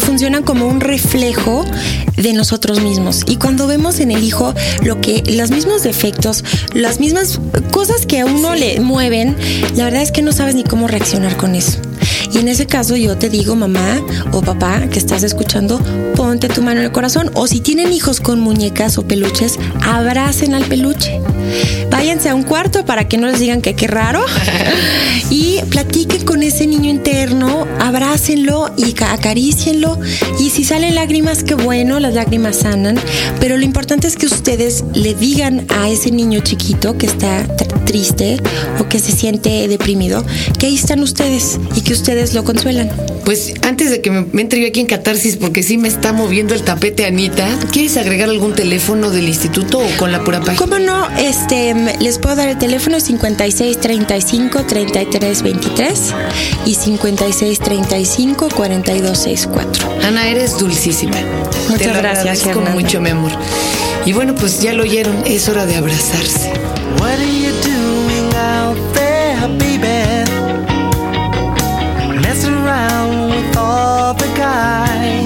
funcionan 0.00 0.42
como 0.42 0.66
un 0.66 0.80
reflejo 0.80 1.64
de 2.16 2.32
nosotros 2.32 2.80
mismos. 2.80 3.22
Y 3.26 3.36
cuando 3.36 3.66
vemos 3.66 4.00
en 4.00 4.10
el 4.10 4.24
hijo 4.24 4.54
lo 4.82 5.00
que 5.00 5.22
los 5.26 5.50
mismos 5.50 5.82
defectos, 5.82 6.44
las 6.72 6.98
mismas 6.98 7.40
cosas 7.70 8.06
que 8.06 8.20
a 8.20 8.26
uno 8.26 8.54
le 8.54 8.80
mueven, 8.80 9.36
la 9.74 9.84
verdad 9.84 10.02
es 10.02 10.12
que 10.12 10.22
no 10.22 10.32
sabes 10.32 10.54
ni 10.54 10.64
cómo 10.64 10.88
reaccionar 10.88 11.36
con 11.36 11.54
eso. 11.54 11.78
Y 12.32 12.38
en 12.38 12.48
ese 12.48 12.66
caso 12.66 12.96
yo 12.96 13.16
te 13.16 13.28
digo, 13.28 13.54
mamá 13.54 14.00
o 14.32 14.42
papá 14.42 14.88
que 14.88 14.98
estás 14.98 15.22
escuchando, 15.22 15.80
ponte 16.14 16.48
tu 16.48 16.62
mano 16.62 16.80
en 16.80 16.86
el 16.86 16.92
corazón. 16.92 17.30
O 17.34 17.46
si 17.46 17.60
tienen 17.60 17.92
hijos 17.92 18.20
con 18.20 18.40
muñecas 18.40 18.98
o 18.98 19.06
peluches, 19.06 19.58
abracen 19.82 20.54
al 20.54 20.64
peluche. 20.64 21.20
Váyanse 21.90 22.28
a 22.28 22.34
un 22.34 22.42
cuarto 22.42 22.84
para 22.84 23.08
que 23.08 23.18
no 23.18 23.26
les 23.26 23.40
digan 23.40 23.62
que 23.62 23.74
qué 23.74 23.86
raro. 23.86 24.24
y 25.30 25.60
platiquen 25.70 26.24
con 26.24 26.42
ese 26.42 26.66
niño 26.66 26.90
interno, 26.90 27.65
abrácenlo 27.80 28.70
y 28.76 28.92
ca- 28.92 29.12
acarícienlo. 29.12 29.98
Y 30.40 30.50
si 30.50 30.64
salen 30.64 30.94
lágrimas, 30.94 31.42
qué 31.44 31.54
bueno, 31.54 32.00
las 32.00 32.14
lágrimas 32.14 32.56
sanan. 32.56 32.98
Pero 33.40 33.56
lo 33.56 33.64
importante 33.64 34.06
es 34.06 34.16
que 34.16 34.26
ustedes 34.26 34.84
le 34.94 35.14
digan 35.14 35.66
a 35.68 35.88
ese 35.88 36.10
niño 36.10 36.40
chiquito 36.40 36.96
que 36.98 37.06
está 37.06 37.46
tr- 37.46 37.84
triste 37.84 38.38
o 38.80 38.88
que 38.88 38.98
se 38.98 39.12
siente 39.12 39.68
deprimido, 39.68 40.24
que 40.58 40.66
ahí 40.66 40.74
están 40.76 41.00
ustedes 41.00 41.58
y 41.76 41.82
que 41.82 41.92
ustedes 41.92 42.34
lo 42.34 42.44
consuelan. 42.44 42.90
Pues 43.24 43.54
antes 43.62 43.90
de 43.90 44.00
que 44.00 44.10
me, 44.10 44.24
me 44.32 44.42
entre 44.42 44.60
yo 44.60 44.68
aquí 44.68 44.80
en 44.80 44.86
catarsis, 44.86 45.36
porque 45.36 45.62
sí 45.64 45.78
me 45.78 45.88
está 45.88 46.12
moviendo 46.12 46.54
el 46.54 46.62
tapete, 46.62 47.04
Anita, 47.06 47.48
¿quieres 47.72 47.96
agregar 47.96 48.28
algún 48.28 48.54
teléfono 48.54 49.10
del 49.10 49.26
instituto 49.28 49.78
o 49.78 49.86
con 49.98 50.12
la 50.12 50.22
pura 50.22 50.40
página? 50.40 50.56
¿Cómo 50.58 50.78
no? 50.78 51.08
Este, 51.18 51.70
m- 51.70 51.96
les 52.00 52.18
puedo 52.18 52.36
dar 52.36 52.48
el 52.48 52.58
teléfono 52.58 53.00
56 53.00 53.80
35 53.80 54.64
33 54.64 55.42
23 55.42 56.00
y 56.66 56.74
56 56.74 57.58
35 57.66 58.48
42 58.54 59.18
64. 59.18 59.88
Ana, 60.06 60.28
eres 60.28 60.56
dulcísima. 60.56 61.16
Muchas 61.68 61.78
Te 61.78 61.86
lo 61.88 61.94
gracias, 61.94 62.18
agradezco 62.20 62.48
Fernanda. 62.50 62.70
mucho, 62.80 63.00
mi 63.00 63.10
amor. 63.10 63.32
Y 64.04 64.12
bueno, 64.12 64.36
pues 64.36 64.60
ya 64.62 64.72
lo 64.72 64.84
oyeron, 64.84 65.16
es 65.26 65.48
hora 65.48 65.66
de 65.66 65.74
abrazarse. 65.74 66.52
What 67.00 67.18
are 67.18 67.26
you 67.26 67.50
doing 67.64 68.32
out 68.36 68.78
there, 68.94 69.48
baby? 69.58 70.30
Messing 72.20 72.54
around 72.54 73.30
with 73.32 73.56
all 73.58 74.14
the 74.14 74.28
guys. 74.38 75.25